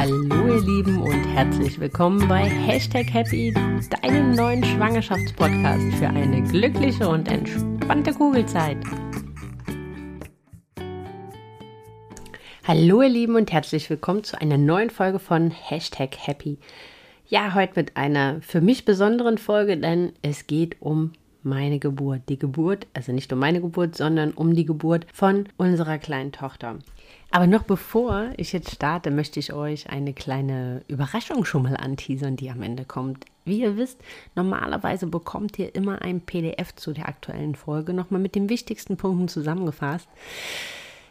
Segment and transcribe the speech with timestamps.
[0.00, 3.52] Hallo ihr Lieben und herzlich willkommen bei Hashtag Happy,
[4.00, 8.78] deinem neuen Schwangerschaftspodcast für eine glückliche und entspannte Kugelzeit.
[12.66, 16.56] Hallo ihr Lieben und herzlich willkommen zu einer neuen Folge von Hashtag Happy.
[17.26, 21.12] Ja, heute mit einer für mich besonderen Folge, denn es geht um
[21.42, 22.22] meine Geburt.
[22.30, 26.78] Die Geburt, also nicht um meine Geburt, sondern um die Geburt von unserer kleinen Tochter.
[27.32, 32.36] Aber noch bevor ich jetzt starte, möchte ich euch eine kleine Überraschung schon mal anteasern,
[32.36, 33.24] die am Ende kommt.
[33.44, 34.00] Wie ihr wisst,
[34.34, 39.28] normalerweise bekommt ihr immer ein PDF zu der aktuellen Folge nochmal mit den wichtigsten Punkten
[39.28, 40.08] zusammengefasst.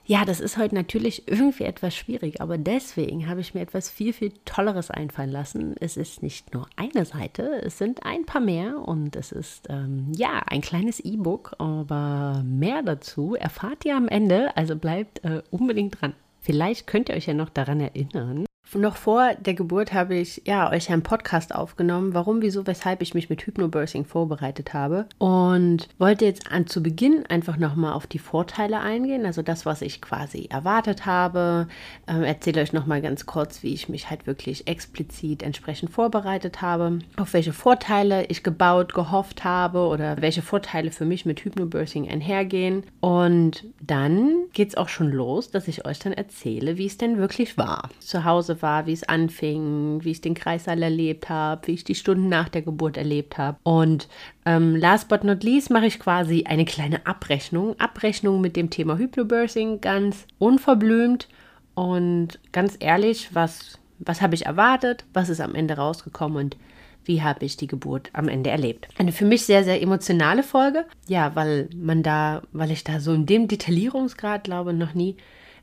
[0.10, 4.12] Ja, das ist heute natürlich irgendwie etwas schwierig, aber deswegen habe ich mir etwas viel,
[4.12, 5.76] viel Tolleres einfallen lassen.
[5.80, 10.12] Es ist nicht nur eine Seite, es sind ein paar mehr und es ist ähm,
[10.16, 16.02] ja ein kleines E-Book, aber mehr dazu erfahrt ihr am Ende, also bleibt äh, unbedingt
[16.02, 16.16] dran.
[16.42, 20.72] Vielleicht könnt ihr euch ja noch daran erinnern, noch vor der Geburt habe ich ja
[20.72, 26.26] euch einen Podcast aufgenommen, warum, wieso, weshalb ich mich mit Hypnobirthing vorbereitet habe und wollte
[26.26, 30.48] jetzt an zu Beginn einfach nochmal auf die Vorteile eingehen, also das, was ich quasi
[30.50, 31.68] erwartet habe.
[32.08, 37.00] Ähm, erzähle euch nochmal ganz kurz, wie ich mich halt wirklich explizit entsprechend vorbereitet habe,
[37.18, 42.84] auf welche Vorteile ich gebaut, gehofft habe oder welche Vorteile für mich mit Hypnobirthing einhergehen.
[43.00, 47.18] Und dann geht es auch schon los, dass ich euch dann erzähle, wie es denn
[47.18, 47.90] wirklich war.
[48.00, 51.96] Zu Hause war, wie es anfing, wie ich den Kreissaal erlebt habe, wie ich die
[51.96, 53.58] Stunden nach der Geburt erlebt habe.
[53.64, 54.08] Und
[54.46, 57.80] ähm, last but not least mache ich quasi eine kleine Abrechnung.
[57.80, 61.28] Abrechnung mit dem Thema Hypnobirthing, ganz unverblümt
[61.76, 66.58] und ganz ehrlich, was, was habe ich erwartet, was ist am Ende rausgekommen und
[67.06, 68.88] wie habe ich die Geburt am Ende erlebt.
[68.98, 73.14] Eine für mich sehr, sehr emotionale Folge, ja, weil man da, weil ich da so
[73.14, 75.16] in dem Detaillierungsgrad glaube, noch nie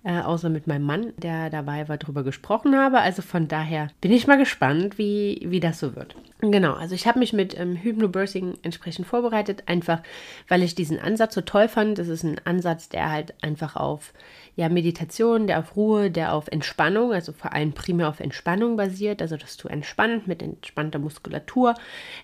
[0.04, 3.00] äh, außer mit meinem Mann, der dabei war, darüber gesprochen habe.
[3.00, 6.16] Also von daher bin ich mal gespannt, wie, wie das so wird.
[6.40, 10.02] Genau, also ich habe mich mit ähm, Hypnobirthing entsprechend vorbereitet, einfach
[10.48, 11.98] weil ich diesen Ansatz so toll fand.
[11.98, 14.12] Das ist ein Ansatz, der halt einfach auf
[14.54, 19.20] ja, Meditation, der auf Ruhe, der auf Entspannung, also vor allem primär auf Entspannung basiert,
[19.20, 21.74] also dass du entspannt mit entspannter Muskulatur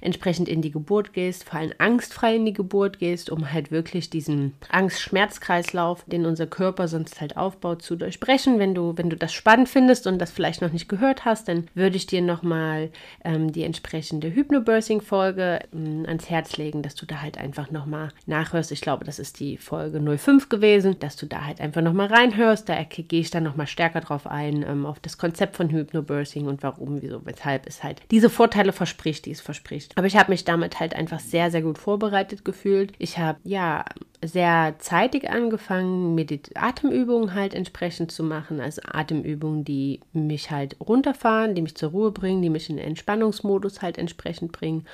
[0.00, 4.08] entsprechend in die Geburt gehst, vor allem angstfrei in die Geburt gehst, um halt wirklich
[4.08, 8.58] diesen Angst-Schmerz-Kreislauf, den unser Körper sonst halt aufbaut, zu durchbrechen.
[8.58, 11.68] Wenn du, wenn du das spannend findest und das vielleicht noch nicht gehört hast, dann
[11.74, 12.90] würde ich dir nochmal
[13.24, 18.72] ähm, die entsprechende Hypnobirthing-Folge ähm, ans Herz legen, dass du da halt einfach nochmal nachhörst.
[18.72, 22.22] Ich glaube, das ist die Folge 05 gewesen, dass du da halt einfach nochmal rein
[22.22, 26.46] reinhörst, da gehe ich dann nochmal stärker drauf ein, ähm, auf das Konzept von Hypnobirthing
[26.46, 29.96] und warum, wieso, weshalb es halt diese Vorteile verspricht, die es verspricht.
[29.96, 32.92] Aber ich habe mich damit halt einfach sehr, sehr gut vorbereitet gefühlt.
[32.98, 33.84] Ich habe, ja,
[34.24, 38.60] sehr zeitig angefangen, mir die Atemübungen halt entsprechend zu machen.
[38.60, 42.86] Also Atemübungen, die mich halt runterfahren, die mich zur Ruhe bringen, die mich in den
[42.86, 44.86] Entspannungsmodus halt entsprechend bringen.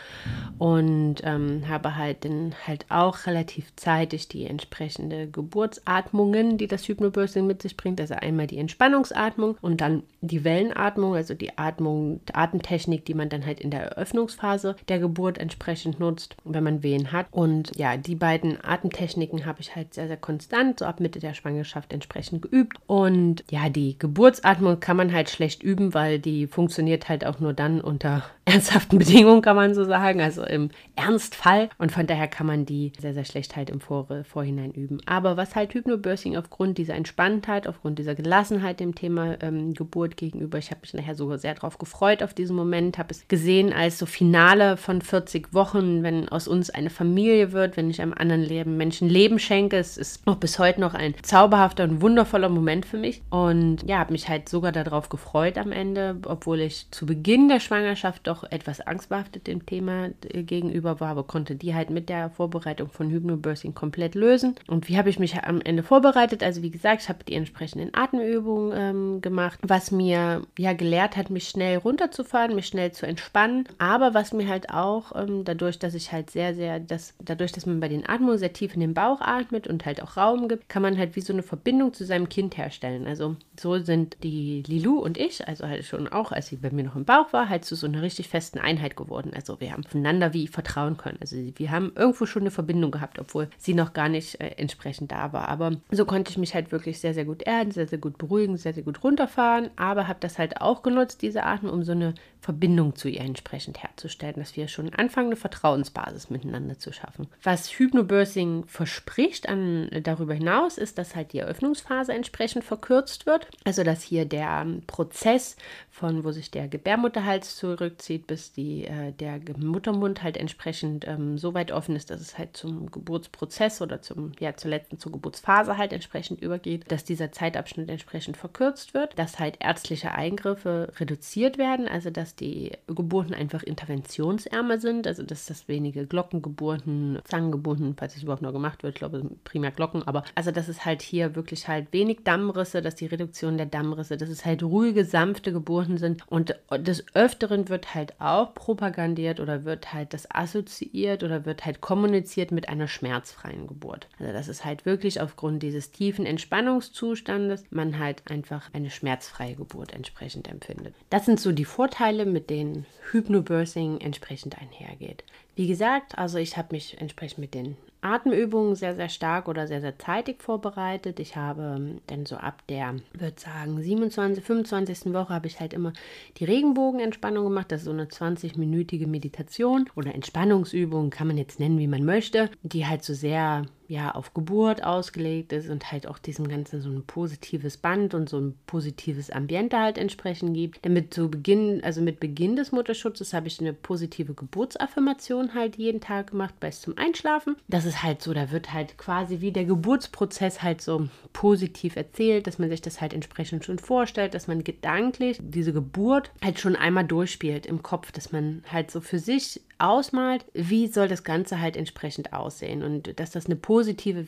[0.59, 7.47] Und ähm, habe halt dann halt auch relativ zeitig die entsprechende Geburtsatmungen, die das Hypnobirthing
[7.47, 8.01] mit sich bringt.
[8.01, 13.29] Also einmal die Entspannungsatmung und dann die Wellenatmung, also die Atmung, die Atemtechnik, die man
[13.29, 17.27] dann halt in der Eröffnungsphase der Geburt entsprechend nutzt, wenn man Wehen hat.
[17.31, 21.19] Und ja, die beiden Atemtechniken Techniken habe ich halt sehr, sehr konstant, so ab Mitte
[21.19, 22.79] der Schwangerschaft entsprechend geübt.
[22.87, 27.53] Und ja, die Geburtsatmung kann man halt schlecht üben, weil die funktioniert halt auch nur
[27.53, 31.69] dann unter ernsthaften Bedingungen, kann man so sagen, also im Ernstfall.
[31.79, 35.01] Und von daher kann man die sehr, sehr schlecht halt im Vor Vorhinein üben.
[35.07, 40.59] Aber was halt Hypnobirthing aufgrund dieser Entspanntheit, aufgrund dieser Gelassenheit dem Thema ähm, Geburt gegenüber,
[40.59, 43.99] ich habe mich nachher sogar sehr darauf gefreut auf diesen Moment, habe es gesehen als
[43.99, 48.43] so Finale von 40 Wochen, wenn aus uns eine Familie wird, wenn ich einem anderen
[48.43, 49.77] Leben Menschen Leben schenke.
[49.77, 53.23] Es ist noch bis heute noch ein zauberhafter und wundervoller Moment für mich.
[53.31, 57.61] Und ja, habe mich halt sogar darauf gefreut am Ende, obwohl ich zu Beginn der
[57.61, 62.31] Schwangerschaft doch etwas angstbehaftet dem Thema äh, gegenüber war, aber konnte die halt mit der
[62.31, 64.55] Vorbereitung von Hypnobirthing komplett lösen.
[64.69, 66.43] Und wie habe ich mich am Ende vorbereitet?
[66.43, 71.31] Also wie gesagt, ich habe die entsprechenden Atemübungen ähm, gemacht, was mir ja gelehrt hat,
[71.31, 73.65] mich schnell runterzufahren, mich schnell zu entspannen.
[73.79, 77.67] Aber was mir halt auch ähm, dadurch, dass ich halt sehr, sehr, das, dadurch, dass
[77.67, 80.69] man bei den Atmungen sehr tief in den Bauch atmet und halt auch Raum gibt,
[80.69, 83.07] kann man halt wie so eine Verbindung zu seinem Kind herstellen.
[83.07, 86.85] Also so sind die Lilou und ich, also halt schon auch, als sie bei mir
[86.85, 89.33] noch im Bauch war, halt zu so einer richtig festen Einheit geworden.
[89.35, 91.19] Also wir haben voneinander wie vertrauen können.
[91.21, 95.13] Also wir haben irgendwo schon eine Verbindung gehabt, obwohl sie noch gar nicht äh, entsprechend
[95.13, 95.49] da war.
[95.49, 98.57] Aber so konnte ich mich halt wirklich sehr, sehr gut erden, sehr, sehr gut beruhigen,
[98.57, 99.71] sehr, sehr gut runterfahren.
[99.77, 103.83] Aber habe das halt auch genutzt, diese Atmen, um so eine Verbindung zu ihr entsprechend
[103.83, 107.29] herzustellen, dass wir schon anfangen, eine Vertrauensbasis miteinander zu schaffen.
[107.43, 113.49] Was Hypnobirthing verspricht, an, darüber hinaus, ist, dass halt die Eröffnungsphase entsprechend verkürzt wird.
[113.65, 115.57] Also dass hier der Prozess
[115.91, 121.55] von, wo sich der Gebärmutterhals zurückzieht, bis die, äh, der Muttermund halt entsprechend ähm, so
[121.55, 125.77] weit offen ist, dass es halt zum Geburtsprozess oder zum, ja, zur letzten, zur Geburtsphase
[125.77, 131.89] halt entsprechend übergeht, dass dieser Zeitabschnitt entsprechend verkürzt wird, dass halt ärztliche Eingriffe reduziert werden,
[131.89, 138.23] also dass die Geburten einfach interventionsärmer sind, also dass das wenige Glockengeburten, Zangengeburten, falls es
[138.23, 141.69] überhaupt noch gemacht wird, ich glaube primär Glocken, aber also dass es halt hier wirklich
[141.69, 146.23] halt wenig Dammrisse, dass die Reduktion der Dammrisse, dass es halt ruhige, sanfte Geburten sind.
[146.29, 151.81] Und des Öfteren wird halt auch propagandiert oder wird halt das assoziiert oder wird halt
[151.81, 154.09] kommuniziert mit einer schmerzfreien Geburt.
[154.19, 159.93] Also das ist halt wirklich aufgrund dieses tiefen Entspannungszustandes man halt einfach eine schmerzfreie Geburt
[159.93, 160.95] entsprechend empfindet.
[161.11, 165.25] Das sind so die Vorteile, mit denen Hypnobirthing entsprechend einhergeht.
[165.59, 169.81] Wie gesagt, also ich habe mich entsprechend mit den Atemübungen sehr, sehr stark oder sehr,
[169.81, 171.19] sehr zeitig vorbereitet.
[171.19, 175.13] Ich habe ähm, dann so ab der, würde sagen, 27., 25.
[175.13, 175.93] Woche habe ich halt immer
[176.37, 177.73] die Regenbogenentspannung gemacht.
[177.73, 182.51] Das ist so eine 20-minütige Meditation oder Entspannungsübung, kann man jetzt nennen, wie man möchte,
[182.63, 186.91] die halt so sehr ja auf Geburt ausgelegt ist und halt auch diesem Ganzen so
[186.91, 190.85] ein positives Band und so ein positives Ambiente halt entsprechend gibt.
[190.85, 196.03] Damit zu Beginn, also mit Beginn des Mutterschutzes habe ich eine positive Geburtsaffirmation halt jeden
[196.03, 197.57] Tag gemacht, bis zum Einschlafen.
[197.67, 202.47] Das ist halt so, da wird halt quasi wie der Geburtsprozess halt so positiv erzählt,
[202.47, 206.77] dass man sich das halt entsprechend schon vorstellt, dass man gedanklich diese Geburt halt schon
[206.77, 211.61] einmal durchspielt im Kopf, dass man halt so für sich ausmalt, wie soll das Ganze
[211.61, 213.78] halt entsprechend aussehen und dass das eine positive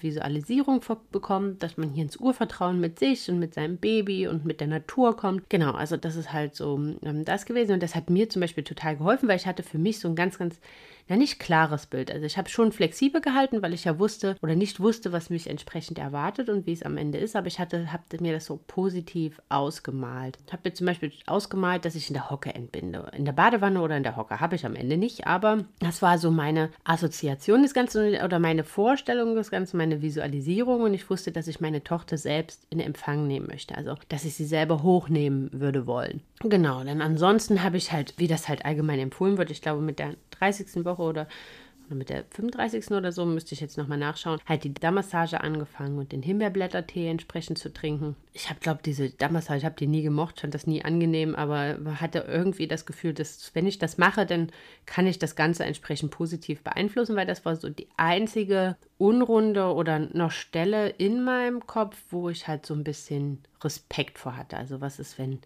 [0.02, 4.60] Visualisierung bekommt, dass man hier ins Urvertrauen mit sich und mit seinem Baby und mit
[4.60, 5.50] der Natur kommt.
[5.50, 8.64] Genau, also das ist halt so ähm, das gewesen und das hat mir zum Beispiel
[8.64, 10.60] total geholfen, weil ich hatte für mich so ein ganz, ganz
[11.10, 12.10] ja nicht klares Bild.
[12.10, 15.50] Also ich habe schon flexibel gehalten, weil ich ja wusste oder nicht wusste, was mich
[15.50, 17.34] entsprechend erwartet und wie es am Ende ist.
[17.34, 20.38] Aber ich hatte, habe mir das so positiv ausgemalt.
[20.46, 23.10] Ich habe mir zum Beispiel ausgemalt, dass ich in der Hocke entbinde.
[23.16, 25.26] In der Badewanne oder in der Hocke habe ich am Ende nicht.
[25.26, 30.82] Aber das war so meine Assoziation des Ganzen oder meine Vorstellung des Ganzen, meine Visualisierung.
[30.82, 33.76] Und ich wusste, dass ich meine Tochter selbst in Empfang nehmen möchte.
[33.76, 36.22] Also, dass ich sie selber hochnehmen würde wollen.
[36.42, 39.98] Genau, denn ansonsten habe ich halt, wie das halt allgemein empfohlen wird, ich glaube mit
[39.98, 40.86] der 30.
[40.86, 41.28] Woche oder,
[41.90, 42.92] mit der 35.
[42.92, 47.58] oder so, müsste ich jetzt nochmal nachschauen, halt die Dammmassage angefangen und den Himbeerblättertee entsprechend
[47.58, 48.16] zu trinken.
[48.32, 51.76] Ich habe, glaube diese Dammmassage, ich habe die nie gemocht, fand das nie angenehm, aber
[52.00, 54.50] hatte irgendwie das Gefühl, dass wenn ich das mache, dann
[54.86, 59.98] kann ich das Ganze entsprechend positiv beeinflussen, weil das war so die einzige Unrunde oder
[59.98, 64.56] noch Stelle in meinem Kopf, wo ich halt so ein bisschen Respekt vor hatte.
[64.56, 65.40] Also was ist, wenn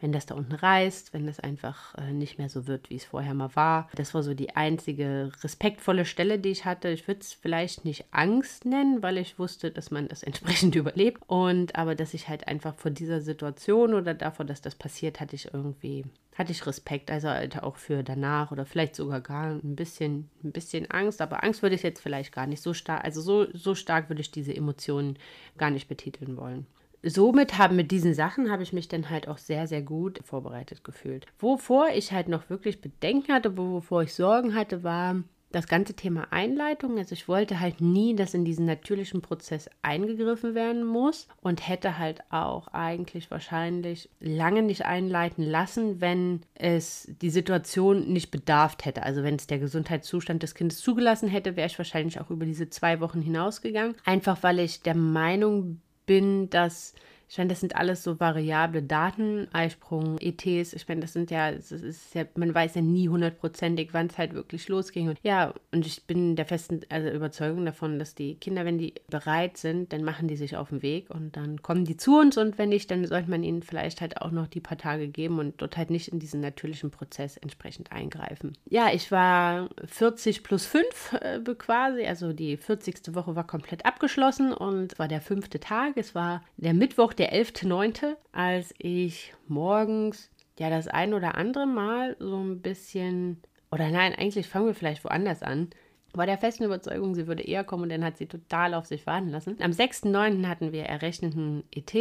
[0.00, 3.04] wenn das da unten reißt, wenn das einfach äh, nicht mehr so wird, wie es
[3.04, 3.88] vorher mal war.
[3.94, 6.88] Das war so die einzige respektvolle Stelle, die ich hatte.
[6.88, 11.22] Ich würde es vielleicht nicht Angst nennen, weil ich wusste, dass man das entsprechend überlebt.
[11.26, 15.36] Und aber dass ich halt einfach vor dieser Situation oder davor, dass das passiert, hatte
[15.36, 16.04] ich irgendwie
[16.36, 20.52] hatte ich Respekt, also halt auch für danach oder vielleicht sogar gar ein bisschen, ein
[20.52, 23.74] bisschen Angst, aber Angst würde ich jetzt vielleicht gar nicht so stark, also so, so
[23.74, 25.18] stark würde ich diese Emotionen
[25.58, 26.66] gar nicht betiteln wollen
[27.02, 30.84] somit haben mit diesen Sachen habe ich mich dann halt auch sehr, sehr gut vorbereitet
[30.84, 31.26] gefühlt.
[31.38, 36.28] Wovor ich halt noch wirklich Bedenken hatte, wovor ich Sorgen hatte, war das ganze Thema
[36.30, 36.98] Einleitung.
[36.98, 41.98] Also ich wollte halt nie, dass in diesen natürlichen Prozess eingegriffen werden muss und hätte
[41.98, 49.02] halt auch eigentlich wahrscheinlich lange nicht einleiten lassen, wenn es die Situation nicht bedarf hätte.
[49.02, 52.70] Also wenn es der Gesundheitszustand des Kindes zugelassen hätte, wäre ich wahrscheinlich auch über diese
[52.70, 53.96] zwei Wochen hinausgegangen.
[54.04, 56.92] Einfach weil ich der Meinung bin, bin, dass
[57.30, 60.72] ich meine, das sind alles so variable Daten, Eisprung, ETs.
[60.72, 64.18] Ich meine, das sind ja, das ist ja, man weiß ja nie hundertprozentig, wann es
[64.18, 65.10] halt wirklich losging.
[65.10, 68.94] Und ja, und ich bin der festen also Überzeugung davon, dass die Kinder, wenn die
[69.08, 72.36] bereit sind, dann machen die sich auf den Weg und dann kommen die zu uns.
[72.36, 75.38] Und wenn nicht, dann sollte man ihnen vielleicht halt auch noch die paar Tage geben
[75.38, 78.58] und dort halt nicht in diesen natürlichen Prozess entsprechend eingreifen.
[78.68, 83.14] Ja, ich war 40 plus 5 äh, quasi, also die 40.
[83.14, 85.92] Woche war komplett abgeschlossen und es war der fünfte Tag.
[85.94, 92.16] Es war der Mittwoch, der 11.9., als ich morgens ja das ein oder andere Mal
[92.18, 95.68] so ein bisschen, oder nein, eigentlich fangen wir vielleicht woanders an,
[96.14, 99.06] war der festen Überzeugung, sie würde eher kommen und dann hat sie total auf sich
[99.06, 99.58] warten lassen.
[99.60, 100.46] Am 6.9.
[100.46, 101.94] hatten wir errechneten ET.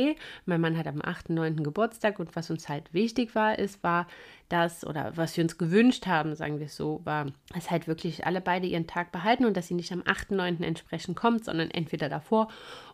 [0.46, 1.64] Mein Mann hat am 8.9.
[1.64, 4.08] Geburtstag und was uns halt wichtig war, ist, war,
[4.50, 8.26] das oder was wir uns gewünscht haben, sagen wir es so, war, dass halt wirklich
[8.26, 10.64] alle beide ihren Tag behalten und dass sie nicht am 8.9.
[10.64, 12.50] entsprechend kommt, sondern entweder davor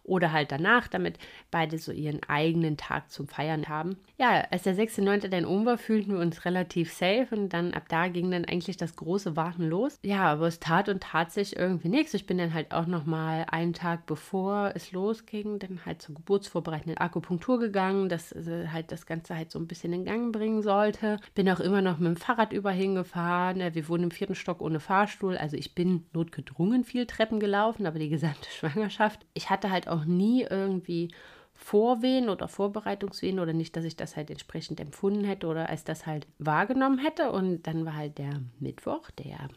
[0.05, 1.17] oder halt danach, damit
[1.51, 3.97] beide so ihren eigenen Tag zum Feiern haben.
[4.17, 5.27] Ja, als der 6.9.
[5.29, 8.77] dann um war, fühlten wir uns relativ safe und dann ab da ging dann eigentlich
[8.77, 9.97] das große Warten los.
[10.03, 12.13] Ja, aber es tat und tat sich irgendwie nichts.
[12.13, 16.15] Ich bin dann halt auch noch mal einen Tag bevor es losging, dann halt zur
[16.15, 20.61] geburtsvorbereitenden Akupunktur gegangen, dass äh, halt das Ganze halt so ein bisschen in Gang bringen
[20.61, 21.19] sollte.
[21.33, 23.59] Bin auch immer noch mit dem Fahrrad überhin gefahren.
[23.73, 27.99] Wir wohnen im vierten Stock ohne Fahrstuhl, also ich bin notgedrungen viel Treppen gelaufen, aber
[27.99, 29.25] die gesamte Schwangerschaft.
[29.33, 31.09] Ich hatte halt auch nie irgendwie
[31.53, 36.05] Vorwehen oder Vorbereitungswehen oder nicht, dass ich das halt entsprechend empfunden hätte oder als das
[36.05, 37.31] halt wahrgenommen hätte.
[37.31, 39.47] Und dann war halt der Mittwoch, der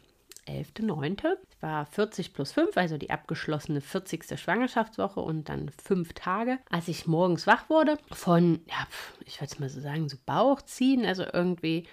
[0.49, 1.37] 11.9.
[1.61, 4.39] war 40 plus 5, also die abgeschlossene 40.
[4.39, 8.87] Schwangerschaftswoche und dann fünf Tage, als ich morgens wach wurde von, ja,
[9.25, 11.87] ich würde es mal so sagen, so Bauchziehen, also irgendwie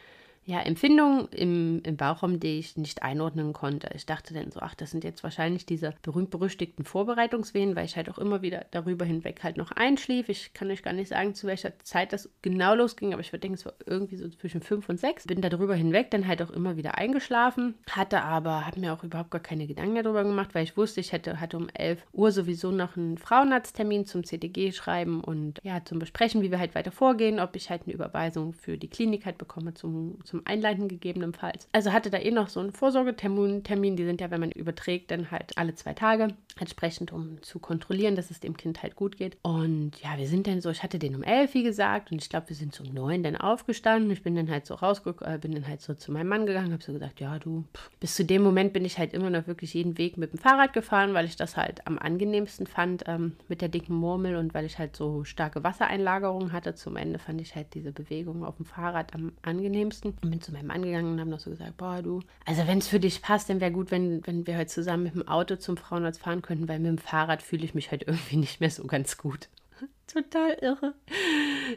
[0.46, 3.90] ja, Empfindungen im, im Bauchraum, die ich nicht einordnen konnte.
[3.94, 8.08] Ich dachte dann so, ach, das sind jetzt wahrscheinlich diese berühmt-berüchtigten Vorbereitungswehen, weil ich halt
[8.08, 10.28] auch immer wieder darüber hinweg halt noch einschlief.
[10.28, 13.40] Ich kann euch gar nicht sagen, zu welcher Zeit das genau losging, aber ich würde
[13.40, 15.26] denken, es war irgendwie so zwischen fünf und sechs.
[15.26, 19.32] Bin darüber hinweg dann halt auch immer wieder eingeschlafen, hatte aber, habe mir auch überhaupt
[19.32, 22.70] gar keine Gedanken darüber gemacht, weil ich wusste, ich hätte, hatte um 11 Uhr sowieso
[22.70, 27.40] noch einen Frauenarzttermin zum CDG schreiben und ja, zum Besprechen, wie wir halt weiter vorgehen,
[27.40, 31.68] ob ich halt eine Überweisung für die Klinik halt bekomme zum, zum zum Einleiten gegebenenfalls.
[31.72, 35.10] Also hatte da eh noch so einen Vorsorgetermin, Termin, die sind ja, wenn man überträgt,
[35.10, 36.28] dann halt alle zwei Tage
[36.58, 39.36] entsprechend, um zu kontrollieren, dass es dem Kind halt gut geht.
[39.42, 42.28] Und ja, wir sind dann so, ich hatte den um elf, wie gesagt, und ich
[42.28, 44.10] glaube, wir sind so um neun dann aufgestanden.
[44.10, 46.72] Ich bin dann halt so rausgekommen, äh, bin dann halt so zu meinem Mann gegangen,
[46.72, 47.90] habe so gesagt, ja, du, pff.
[48.00, 50.72] bis zu dem Moment bin ich halt immer noch wirklich jeden Weg mit dem Fahrrad
[50.72, 54.66] gefahren, weil ich das halt am angenehmsten fand ähm, mit der dicken Murmel und weil
[54.66, 56.74] ich halt so starke Wassereinlagerungen hatte.
[56.74, 60.14] Zum Ende fand ich halt diese Bewegung auf dem Fahrrad am angenehmsten.
[60.26, 62.78] Und bin zu meinem Mann gegangen und haben noch so gesagt, boah, du, also wenn
[62.78, 65.54] es für dich passt, dann wäre gut, wenn, wenn wir heute zusammen mit dem Auto
[65.54, 68.70] zum Frauenarzt fahren könnten, weil mit dem Fahrrad fühle ich mich halt irgendwie nicht mehr
[68.70, 69.48] so ganz gut.
[70.12, 70.94] Total irre.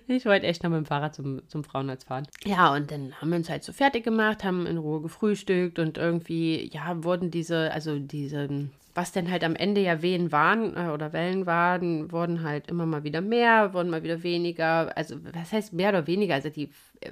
[0.07, 2.27] Ich wollte echt noch mit dem Fahrrad zum, zum Frauenarzt fahren.
[2.43, 5.99] Ja, und dann haben wir uns halt so fertig gemacht, haben in Ruhe gefrühstückt und
[5.99, 10.89] irgendwie, ja, wurden diese, also diese, was denn halt am Ende ja Wehen waren äh,
[10.89, 14.97] oder Wellen waren, wurden halt immer mal wieder mehr, wurden mal wieder weniger.
[14.97, 16.33] Also, was heißt mehr oder weniger?
[16.33, 16.69] Also, die,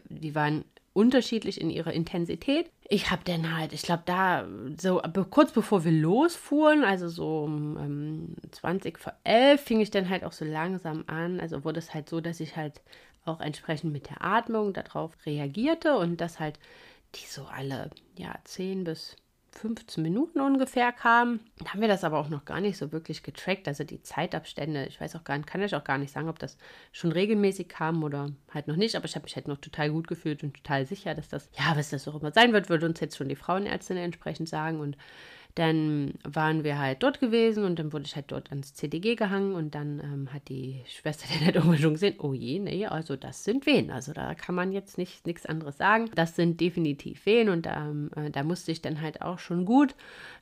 [0.10, 0.66] die waren
[0.98, 2.72] unterschiedlich in ihrer Intensität.
[2.90, 4.48] Ich habe dann halt, ich glaube, da
[4.82, 5.00] so
[5.30, 10.24] kurz bevor wir losfuhren, also so um ähm, 20 vor 11, fing ich dann halt
[10.24, 11.40] auch so langsam an.
[11.40, 12.82] Also wurde es halt so, dass ich halt
[13.26, 16.58] auch entsprechend mit der Atmung darauf reagierte und dass halt
[17.14, 19.16] die so alle ja 10 bis
[19.58, 21.40] 15 Minuten ungefähr kam.
[21.60, 23.68] Da haben wir das aber auch noch gar nicht so wirklich getrackt.
[23.68, 26.40] Also die Zeitabstände, ich weiß auch gar nicht, kann ich auch gar nicht sagen, ob
[26.40, 26.58] das
[26.92, 28.96] schon regelmäßig kam oder halt noch nicht.
[28.96, 31.76] Aber ich habe mich halt noch total gut gefühlt und total sicher, dass das, ja,
[31.76, 34.80] was das auch immer sein wird, würde uns jetzt schon die Frauenärztin entsprechend sagen.
[34.80, 34.96] Und
[35.58, 39.56] dann waren wir halt dort gewesen und dann wurde ich halt dort ans CDG gehangen
[39.56, 43.44] und dann ähm, hat die Schwester halt irgendwann schon gesehen, oh je, nee, also das
[43.44, 43.90] sind Wehen.
[43.90, 46.12] Also da kann man jetzt nicht nichts anderes sagen.
[46.14, 49.96] Das sind definitiv Wehen und ähm, äh, da musste ich dann halt auch schon gut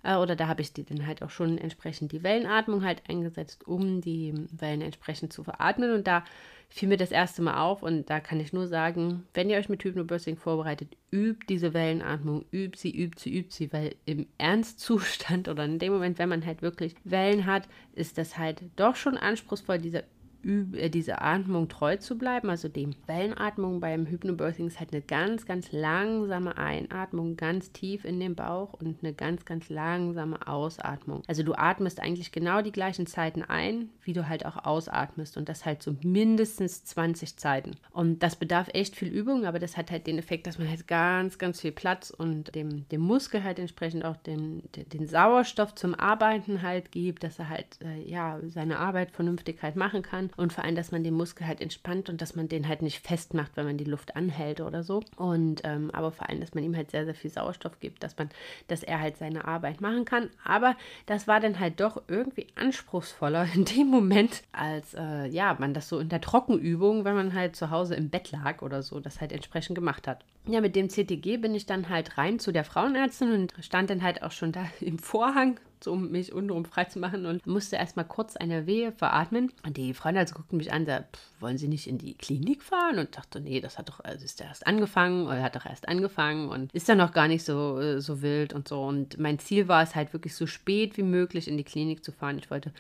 [0.04, 3.66] äh, oder da habe ich die dann halt auch schon entsprechend die Wellenatmung halt eingesetzt,
[3.66, 6.26] um die Wellen entsprechend zu veratmen und da
[6.70, 9.70] fiel mir das erste Mal auf und da kann ich nur sagen, wenn ihr euch
[9.70, 15.48] mit Hypnobirthing vorbereitet, übt diese Wellenatmung, übt sie, übt sie, übt sie, weil im Ernstzustand
[15.50, 19.18] oder in dem Moment, wenn man halt wirklich Wellen hat, ist das halt doch schon
[19.18, 20.04] anspruchsvoll, dieser
[20.46, 25.46] äh, diese Atmung treu zu bleiben, also die Wellenatmung beim Hypnobirthing ist halt eine ganz,
[25.46, 31.24] ganz langsame Einatmung, ganz tief in den Bauch und eine ganz, ganz langsame Ausatmung.
[31.28, 35.50] Also du atmest eigentlich genau die gleichen Zeiten ein, wie du halt auch ausatmest und
[35.50, 37.72] das halt so mindestens 20 Zeiten.
[37.92, 40.88] Und das bedarf echt viel Übung, aber das hat halt den Effekt, dass man halt
[40.88, 45.74] ganz, ganz viel Platz und dem, dem Muskel halt entsprechend auch den, den, den Sauerstoff
[45.74, 50.30] zum Arbeiten halt gibt, dass er halt äh, ja seine Arbeit vernünftig halt machen kann
[50.38, 53.06] und vor allem, dass man den Muskel halt entspannt und dass man den halt nicht
[53.06, 55.02] festmacht, wenn man die Luft anhält oder so.
[55.16, 58.18] Und ähm, aber vor allem, dass man ihm halt sehr, sehr viel Sauerstoff gibt, dass
[58.18, 58.30] man,
[58.68, 60.30] dass er halt seine Arbeit machen kann.
[60.44, 60.76] Aber
[61.06, 65.90] das war dann halt doch irgendwie anspruchsvoller in dem Moment, als äh, ja, man das
[65.90, 69.22] so in der Trockenübung, wenn man halt zu Hause im Bett lag oder so, das
[69.22, 70.24] halt entsprechend gemacht hat.
[70.48, 74.04] Ja, mit dem CTG bin ich dann halt rein zu der Frauenärztin und stand dann
[74.04, 78.06] halt auch schon da im Vorhang um mich untenrum frei zu machen und musste erstmal
[78.06, 79.52] kurz eine Wehe veratmen.
[79.66, 83.00] Und die also guckten mich an, sagte, wollen Sie nicht in die Klinik fahren?
[83.00, 86.50] Und dachte, nee, das hat doch, also ist erst angefangen oder hat doch erst angefangen
[86.50, 88.82] und ist ja noch gar nicht so, äh, so wild und so.
[88.82, 92.12] Und mein Ziel war es halt wirklich so spät wie möglich in die Klinik zu
[92.12, 92.38] fahren.
[92.40, 92.72] Ich wollte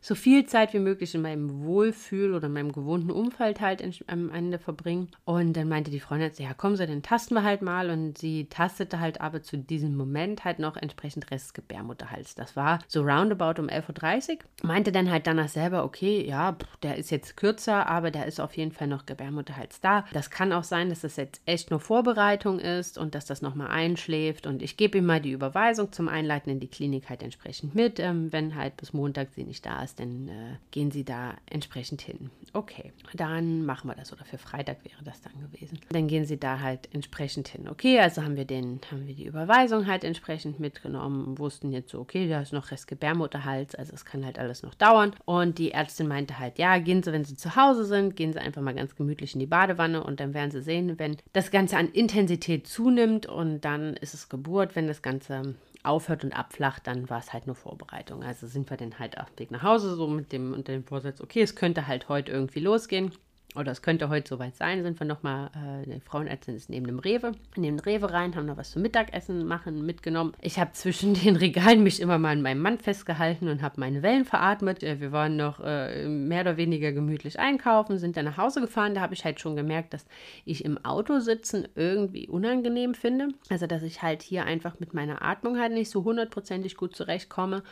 [0.00, 4.30] so viel Zeit wie möglich in meinem Wohlfühl oder in meinem gewohnten Umfeld halt am
[4.30, 5.08] Ende verbringen.
[5.24, 8.46] Und dann meinte die Freundin, ja, kommen Sie denn tasten wir halt mal und sie
[8.46, 12.34] tastete halt aber zu diesem Moment halt noch entsprechend Rest Gebärmutterhals.
[12.34, 14.38] Das war so roundabout um 11.30 Uhr.
[14.64, 18.56] Meinte dann halt danach selber, okay, ja, der ist jetzt kürzer, aber der ist auf
[18.56, 20.04] jeden Fall noch Gebärmutterhals da.
[20.12, 23.68] Das kann auch sein, dass das jetzt echt nur Vorbereitung ist und dass das nochmal
[23.68, 27.76] einschläft und ich gebe ihm mal die Überweisung zum Einleiten in die Klinik halt entsprechend
[27.76, 28.00] mit.
[28.00, 32.02] Ähm, wenn halt bis Montag sie nicht da ist, dann äh, gehen sie da entsprechend
[32.02, 32.30] hin.
[32.52, 35.78] Okay, dann machen wir das oder für Freitag wäre das dann gewesen.
[35.90, 37.03] Dann gehen sie da halt entsprechend
[37.48, 37.68] hin.
[37.68, 42.00] Okay, also haben wir den, haben wir die Überweisung halt entsprechend mitgenommen, wussten jetzt so,
[42.00, 45.14] okay, da ist noch Rest Gebärmutterhals, also es kann halt alles noch dauern.
[45.24, 48.38] Und die Ärztin meinte halt, ja, gehen Sie, wenn Sie zu Hause sind, gehen Sie
[48.38, 51.76] einfach mal ganz gemütlich in die Badewanne und dann werden Sie sehen, wenn das Ganze
[51.76, 57.10] an Intensität zunimmt und dann ist es Geburt, wenn das Ganze aufhört und abflacht, dann
[57.10, 58.22] war es halt nur Vorbereitung.
[58.22, 60.84] Also sind wir dann halt auf dem Weg nach Hause, so mit dem, unter dem
[60.84, 63.12] Vorsatz, okay, es könnte halt heute irgendwie losgehen
[63.54, 65.50] oder es könnte heute soweit sein, sind wir nochmal,
[65.86, 69.46] äh, Frauenärztin ist neben dem Rewe, neben dem Rewe rein, haben noch was zum Mittagessen
[69.46, 70.32] machen mitgenommen.
[70.40, 74.02] Ich habe zwischen den Regalen mich immer mal an meinem Mann festgehalten und habe meine
[74.02, 74.82] Wellen veratmet.
[74.82, 78.94] Äh, wir waren noch äh, mehr oder weniger gemütlich einkaufen, sind dann nach Hause gefahren.
[78.94, 80.06] Da habe ich halt schon gemerkt, dass
[80.44, 83.28] ich im Auto sitzen irgendwie unangenehm finde.
[83.50, 87.62] Also, dass ich halt hier einfach mit meiner Atmung halt nicht so hundertprozentig gut zurechtkomme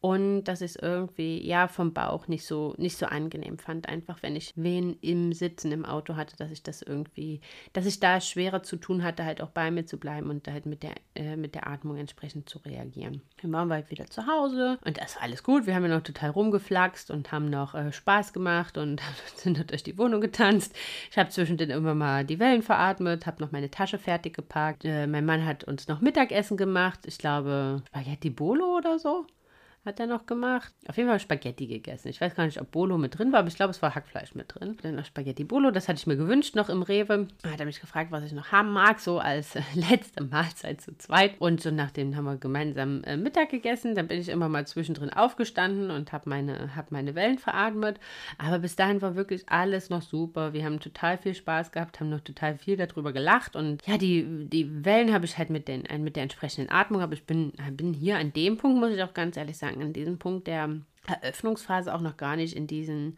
[0.00, 3.88] und dass ich es irgendwie ja vom Bauch nicht so nicht so angenehm fand.
[3.88, 7.40] Einfach wenn ich wen im Sitzen im Auto hatte dass ich das irgendwie
[7.72, 10.66] dass ich da schwerer zu tun hatte halt auch bei mir zu bleiben und halt
[10.66, 13.22] mit der äh, mit der Atmung entsprechend zu reagieren.
[13.42, 15.66] Dann waren wir halt wieder zu Hause und das war alles gut.
[15.66, 19.00] Wir haben ja noch total rumgeflaxt und haben noch äh, Spaß gemacht und
[19.36, 20.74] sind durch die Wohnung getanzt.
[21.10, 24.84] Ich habe zwischendrin immer mal die Wellen veratmet habe noch meine Tasche fertig gepackt.
[24.84, 27.00] Äh, mein Mann hat uns noch Mittagessen gemacht.
[27.06, 29.26] Ich glaube Spaghetti Bolo oder so
[29.86, 30.74] hat er noch gemacht.
[30.88, 32.08] Auf jeden Fall Spaghetti gegessen.
[32.08, 34.34] Ich weiß gar nicht, ob Bolo mit drin war, aber ich glaube, es war Hackfleisch
[34.34, 34.76] mit drin.
[34.82, 37.28] Dann noch Spaghetti Bolo, das hatte ich mir gewünscht noch im Rewe.
[37.42, 40.98] Da hat er mich gefragt, was ich noch haben mag, so als letzte Mahlzeit zu
[40.98, 41.34] zweit.
[41.38, 43.94] Und so nachdem haben wir gemeinsam äh, Mittag gegessen.
[43.94, 48.00] Dann bin ich immer mal zwischendrin aufgestanden und habe meine, hab meine Wellen veratmet.
[48.38, 50.52] Aber bis dahin war wirklich alles noch super.
[50.52, 53.54] Wir haben total viel Spaß gehabt, haben noch total viel darüber gelacht.
[53.54, 57.12] Und ja, die, die Wellen habe ich halt mit, den, mit der entsprechenden Atmung, aber
[57.12, 60.18] ich bin, bin hier an dem Punkt, muss ich auch ganz ehrlich sagen, an diesem
[60.18, 63.16] Punkt der Eröffnungsphase auch noch gar nicht in diesen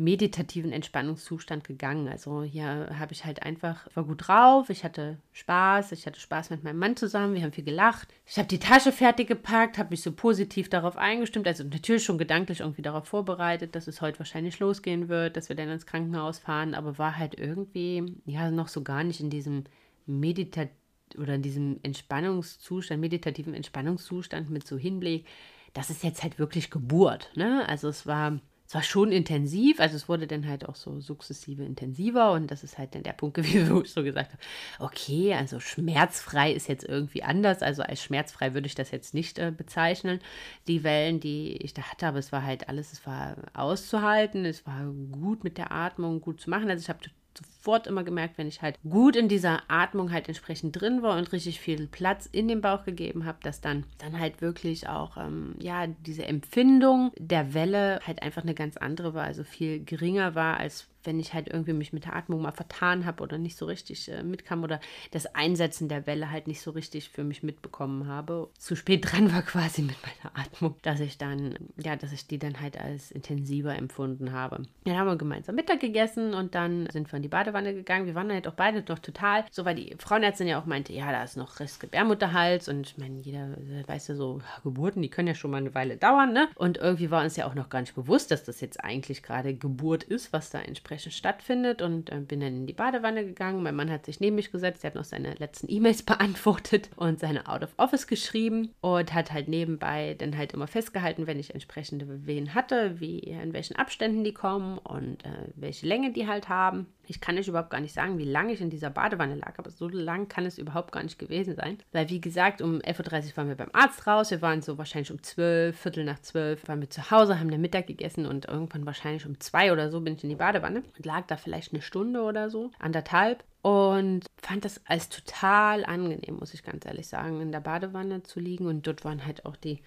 [0.00, 2.08] meditativen Entspannungszustand gegangen.
[2.08, 6.48] Also hier habe ich halt einfach, war gut drauf, ich hatte Spaß, ich hatte Spaß
[6.48, 8.08] mit meinem Mann zusammen, wir haben viel gelacht.
[8.24, 12.16] Ich habe die Tasche fertig gepackt, habe mich so positiv darauf eingestimmt, also natürlich schon
[12.16, 16.38] gedanklich irgendwie darauf vorbereitet, dass es heute wahrscheinlich losgehen wird, dass wir dann ins Krankenhaus
[16.38, 19.64] fahren, aber war halt irgendwie, ja, noch so gar nicht in diesem
[20.06, 20.80] meditativen
[21.18, 25.26] oder in diesem Entspannungszustand, meditativen Entspannungszustand mit so Hinblick,
[25.72, 27.30] das ist jetzt halt wirklich Geburt.
[27.34, 27.68] Ne?
[27.68, 31.64] Also es war, es war schon intensiv, also es wurde dann halt auch so sukzessive
[31.64, 34.42] intensiver und das ist halt dann der Punkt gewesen, wo ich so gesagt habe,
[34.78, 39.38] okay, also schmerzfrei ist jetzt irgendwie anders, also als schmerzfrei würde ich das jetzt nicht
[39.38, 40.20] äh, bezeichnen,
[40.68, 44.66] die Wellen, die ich da hatte, aber es war halt alles, es war auszuhalten, es
[44.66, 47.00] war gut mit der Atmung, gut zu machen, also ich habe
[47.36, 51.32] sofort immer gemerkt, wenn ich halt gut in dieser Atmung halt entsprechend drin war und
[51.32, 55.54] richtig viel Platz in den Bauch gegeben habe, dass dann, dann halt wirklich auch, ähm,
[55.58, 60.58] ja, diese Empfindung der Welle halt einfach eine ganz andere war, also viel geringer war
[60.58, 63.66] als wenn ich halt irgendwie mich mit der Atmung mal vertan habe oder nicht so
[63.66, 68.06] richtig äh, mitkam oder das Einsetzen der Welle halt nicht so richtig für mich mitbekommen
[68.06, 68.50] habe.
[68.58, 72.38] Zu spät dran war quasi mit meiner Atmung, dass ich dann, ja, dass ich die
[72.38, 74.62] dann halt als intensiver empfunden habe.
[74.84, 78.06] Dann haben wir gemeinsam Mittag gegessen und dann sind wir in die Badewanne gegangen.
[78.06, 81.10] Wir waren halt auch beide noch total, so weil die Frauenärztin ja auch meinte, ja,
[81.10, 85.28] da ist noch Rest Gebärmutterhals und ich meine, jeder weiß ja so, Geburten, die können
[85.28, 86.48] ja schon mal eine Weile dauern, ne?
[86.56, 89.54] Und irgendwie war uns ja auch noch gar nicht bewusst, dass das jetzt eigentlich gerade
[89.54, 93.62] Geburt ist, was da entspricht entsprechend stattfindet und äh, bin dann in die Badewanne gegangen.
[93.62, 97.20] Mein Mann hat sich neben mich gesetzt, der hat noch seine letzten E-Mails beantwortet und
[97.20, 101.54] seine Out of Office geschrieben und hat halt nebenbei dann halt immer festgehalten, wenn ich
[101.54, 106.48] entsprechende Wehen hatte, wie in welchen Abständen die kommen und äh, welche Länge die halt
[106.48, 106.86] haben.
[107.10, 109.70] Ich kann euch überhaupt gar nicht sagen, wie lange ich in dieser Badewanne lag, aber
[109.70, 111.78] so lang kann es überhaupt gar nicht gewesen sein.
[111.90, 114.30] Weil, wie gesagt, um 11.30 Uhr waren wir beim Arzt raus.
[114.30, 117.60] Wir waren so wahrscheinlich um 12, Viertel nach 12, waren wir zu Hause, haben den
[117.60, 121.04] Mittag gegessen und irgendwann wahrscheinlich um 2 oder so bin ich in die Badewanne und
[121.04, 123.42] lag da vielleicht eine Stunde oder so, anderthalb.
[123.62, 128.38] Und fand das als total angenehm, muss ich ganz ehrlich sagen, in der Badewanne zu
[128.38, 128.66] liegen.
[128.66, 129.82] Und dort waren halt auch die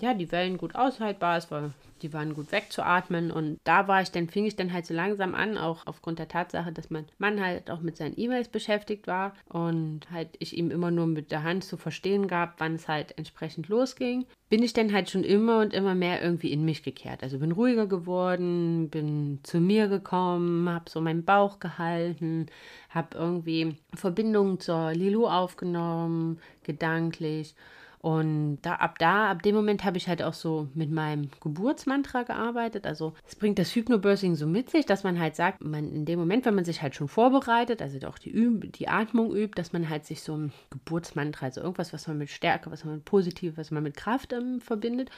[0.00, 4.10] ja, die Wellen gut aushaltbar, es war, die waren gut wegzuatmen und da war ich
[4.10, 7.40] dann, fing ich dann halt so langsam an, auch aufgrund der Tatsache, dass mein Mann
[7.40, 11.44] halt auch mit seinen E-Mails beschäftigt war und halt ich ihm immer nur mit der
[11.44, 15.60] Hand zu verstehen gab, wann es halt entsprechend losging, bin ich dann halt schon immer
[15.60, 17.22] und immer mehr irgendwie in mich gekehrt.
[17.22, 22.46] Also bin ruhiger geworden, bin zu mir gekommen, habe so meinen Bauch gehalten,
[22.90, 27.54] habe irgendwie Verbindungen zur Lilu aufgenommen, gedanklich
[27.98, 32.22] und da, ab da, ab dem Moment habe ich halt auch so mit meinem Geburtsmantra
[32.22, 32.86] gearbeitet.
[32.86, 36.18] Also es bringt das Hypnobirthing so mit sich, dass man halt sagt, man in dem
[36.18, 39.72] Moment, wenn man sich halt schon vorbereitet, also auch die, Üb die Atmung übt, dass
[39.72, 43.04] man halt sich so ein Geburtsmantra, also irgendwas, was man mit Stärke, was man mit
[43.04, 45.10] Positiv, was man mit Kraft ähm, verbindet.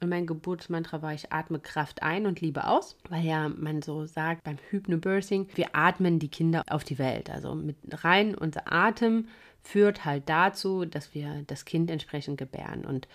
[0.00, 4.06] Und mein Geburtsmantra war, ich atme Kraft ein und Liebe aus, weil ja man so
[4.06, 7.30] sagt beim Hypnobirthing, wir atmen die Kinder auf die Welt.
[7.30, 9.28] Also mit rein unser Atem
[9.64, 12.84] führt halt dazu, dass wir das Kind entsprechend gebären.
[12.84, 13.08] Und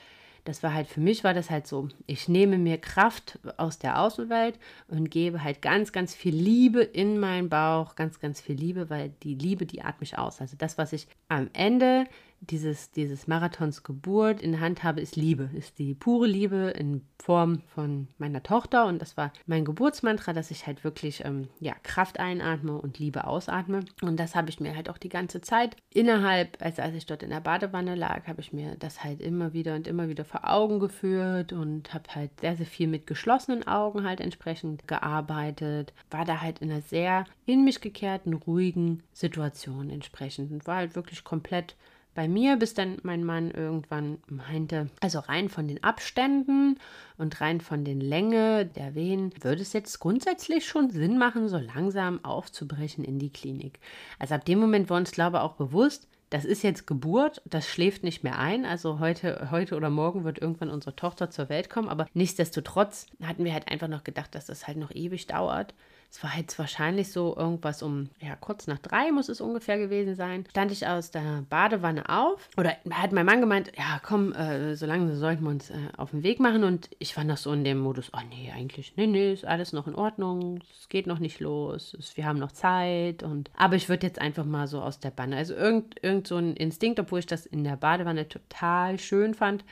[0.46, 4.02] das war halt für mich war das halt so, ich nehme mir Kraft aus der
[4.02, 4.58] Außenwelt
[4.88, 9.14] und gebe halt ganz, ganz viel Liebe in meinen Bauch, ganz, ganz viel Liebe, weil
[9.24, 10.42] die Liebe, die atme ich aus.
[10.42, 12.06] Also das, was ich am Ende
[12.42, 17.06] dieses, dieses Marathons Geburt in der Hand habe, ist Liebe, ist die pure Liebe in
[17.22, 18.86] Form von meiner Tochter.
[18.86, 23.28] Und das war mein Geburtsmantra, dass ich halt wirklich ähm, ja, Kraft einatme und Liebe
[23.28, 23.82] ausatme.
[24.02, 27.24] Und das habe ich mir halt auch die ganze Zeit innerhalb, also als ich dort
[27.24, 30.50] in der Badewanne lag, habe ich mir das halt immer wieder und immer wieder vor
[30.50, 35.94] Augen geführt und habe halt sehr, sehr viel mit geschlossenen Augen halt entsprechend gearbeitet.
[36.10, 40.96] War da halt in einer sehr in mich gekehrten, ruhigen Situation entsprechend und war halt
[40.96, 41.76] wirklich komplett
[42.16, 46.80] bei mir, bis dann mein Mann irgendwann meinte, also rein von den Abständen
[47.18, 51.58] und rein von den Länge der Wehen, würde es jetzt grundsätzlich schon Sinn machen, so
[51.58, 53.80] langsam aufzubrechen in die Klinik.
[54.18, 57.68] Also ab dem Moment war uns, glaube ich, auch bewusst, das ist jetzt Geburt, das
[57.68, 58.66] schläft nicht mehr ein.
[58.66, 61.90] Also heute, heute oder morgen wird irgendwann unsere Tochter zur Welt kommen.
[61.90, 65.74] Aber nichtsdestotrotz hatten wir halt einfach noch gedacht, dass das halt noch ewig dauert.
[66.12, 70.16] Es war jetzt wahrscheinlich so irgendwas um, ja, kurz nach drei muss es ungefähr gewesen
[70.16, 70.44] sein.
[70.50, 74.88] Stand ich aus der Badewanne auf oder hat mein Mann gemeint, ja, komm, äh, so
[74.88, 76.64] lange sollten wir uns äh, auf den Weg machen.
[76.64, 79.72] Und ich war noch so in dem Modus, oh nee, eigentlich, nee, nee, ist alles
[79.72, 83.22] noch in Ordnung, es geht noch nicht los, es, wir haben noch Zeit.
[83.22, 86.38] Und, aber ich würde jetzt einfach mal so aus der Banne, also irgend, irgend so
[86.38, 89.64] ein Instinkt, obwohl ich das in der Badewanne total schön fand,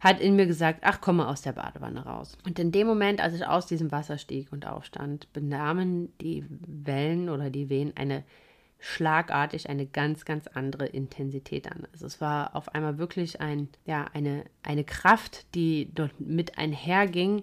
[0.00, 2.36] hat in mir gesagt, ach, komm mal aus der Badewanne raus.
[2.44, 7.28] Und in dem Moment, als ich aus diesem Wasser stieg und aufstand, benahmen die Wellen
[7.28, 8.24] oder die Wehen eine
[8.78, 11.86] schlagartig eine ganz, ganz andere Intensität an.
[11.92, 17.40] Also es war auf einmal wirklich ein, ja, eine, eine Kraft, die dort mit einherging,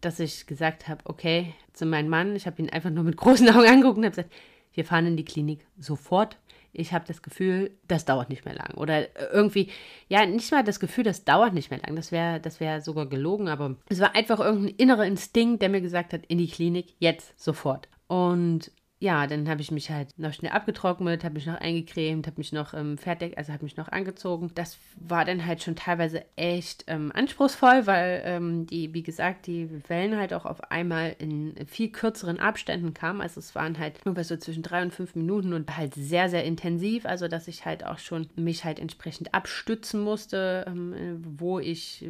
[0.00, 3.48] dass ich gesagt habe, okay, zu meinem Mann, ich habe ihn einfach nur mit großen
[3.48, 4.32] Augen angeguckt und habe gesagt,
[4.74, 6.38] wir fahren in die Klinik sofort
[6.72, 8.74] ich habe das Gefühl, das dauert nicht mehr lang.
[8.74, 9.70] Oder irgendwie,
[10.08, 11.96] ja, nicht mal das Gefühl, das dauert nicht mehr lang.
[11.96, 15.80] Das wäre das wär sogar gelogen, aber es war einfach irgendein innerer Instinkt, der mir
[15.80, 17.88] gesagt hat, in die Klinik, jetzt, sofort.
[18.06, 18.70] Und
[19.02, 22.52] ja, dann habe ich mich halt noch schnell abgetrocknet, habe mich noch eingecremt, habe mich
[22.52, 24.52] noch ähm, fertig, also habe mich noch angezogen.
[24.54, 29.68] Das war dann halt schon teilweise echt ähm, anspruchsvoll, weil ähm, die, wie gesagt, die
[29.88, 33.20] Wellen halt auch auf einmal in viel kürzeren Abständen kamen.
[33.20, 36.44] Also es waren halt nur so zwischen drei und fünf Minuten und halt sehr, sehr
[36.44, 37.04] intensiv.
[37.04, 42.08] Also dass ich halt auch schon mich halt entsprechend abstützen musste, ähm, wo ich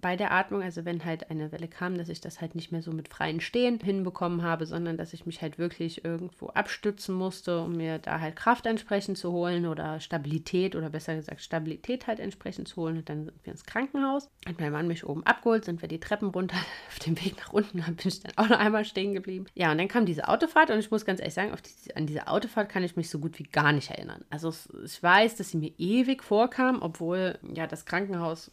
[0.00, 2.80] bei der Atmung, also wenn halt eine Welle kam, dass ich das halt nicht mehr
[2.80, 7.14] so mit freien Stehen hinbekommen habe, sondern dass ich mich halt wirklich irgendwie irgendwo abstützen
[7.14, 12.06] musste, um mir da halt Kraft entsprechend zu holen oder Stabilität oder besser gesagt Stabilität
[12.06, 12.98] halt entsprechend zu holen.
[12.98, 14.28] Und dann sind wir ins Krankenhaus.
[14.46, 16.56] Hat mein Mann mich oben abgeholt, sind wir die Treppen runter.
[16.88, 19.46] Auf dem Weg nach unten bin ich dann auch noch einmal stehen geblieben.
[19.54, 21.52] Ja, und dann kam diese Autofahrt und ich muss ganz ehrlich sagen,
[21.86, 24.24] die, an diese Autofahrt kann ich mich so gut wie gar nicht erinnern.
[24.30, 24.52] Also
[24.84, 28.50] ich weiß, dass sie mir ewig vorkam, obwohl ja das Krankenhaus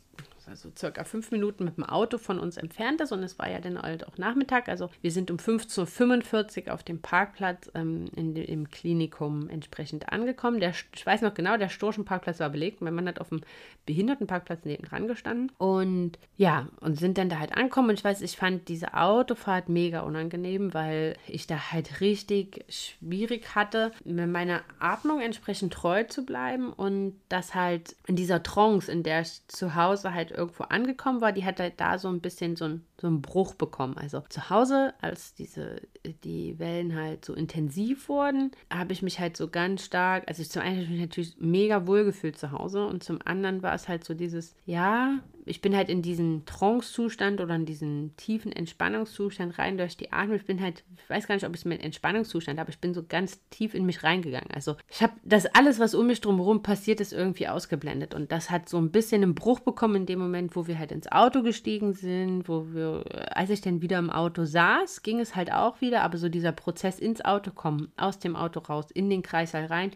[0.47, 3.59] also circa fünf Minuten mit dem Auto von uns entfernt ist und es war ja
[3.59, 4.69] dann halt auch Nachmittag.
[4.69, 10.59] Also wir sind um 15.45 Uhr auf dem Parkplatz ähm, in, im Klinikum entsprechend angekommen.
[10.59, 12.81] Der, ich weiß noch genau, der Storchenparkplatz war belegt.
[12.81, 13.41] Mein Mann hat auf dem
[13.85, 18.37] Behindertenparkplatz nebendran gestanden und ja, und sind dann da halt angekommen und ich weiß, ich
[18.37, 25.21] fand diese Autofahrt mega unangenehm, weil ich da halt richtig schwierig hatte, mit meiner Atmung
[25.21, 30.13] entsprechend treu zu bleiben und das halt in dieser Trance, in der ich zu Hause
[30.13, 33.21] halt irgendwo angekommen war, die hat halt da so ein bisschen so, ein, so einen
[33.21, 33.97] Bruch bekommen.
[33.97, 35.81] Also zu Hause, als diese,
[36.23, 40.49] die Wellen halt so intensiv wurden, habe ich mich halt so ganz stark, also ich
[40.49, 43.75] zum einen habe ich mich natürlich mega wohl gefühlt zu Hause und zum anderen war
[43.75, 48.51] es halt so dieses, ja, ich bin halt in diesen Trance-Zustand oder in diesen tiefen
[48.51, 50.35] Entspannungszustand rein durch die Atmung.
[50.35, 52.93] Ich bin halt, ich weiß gar nicht, ob ich es mit Entspannungszustand habe, ich bin
[52.93, 54.51] so ganz tief in mich reingegangen.
[54.51, 58.13] Also ich habe das alles, was um mich drumherum passiert ist, irgendwie ausgeblendet.
[58.13, 60.91] Und das hat so ein bisschen einen Bruch bekommen in dem Moment, wo wir halt
[60.91, 62.86] ins Auto gestiegen sind, wo wir,
[63.31, 66.51] als ich dann wieder im Auto saß, ging es halt auch wieder, aber so dieser
[66.51, 69.91] Prozess ins Auto kommen, aus dem Auto raus, in den Kreißsaal rein,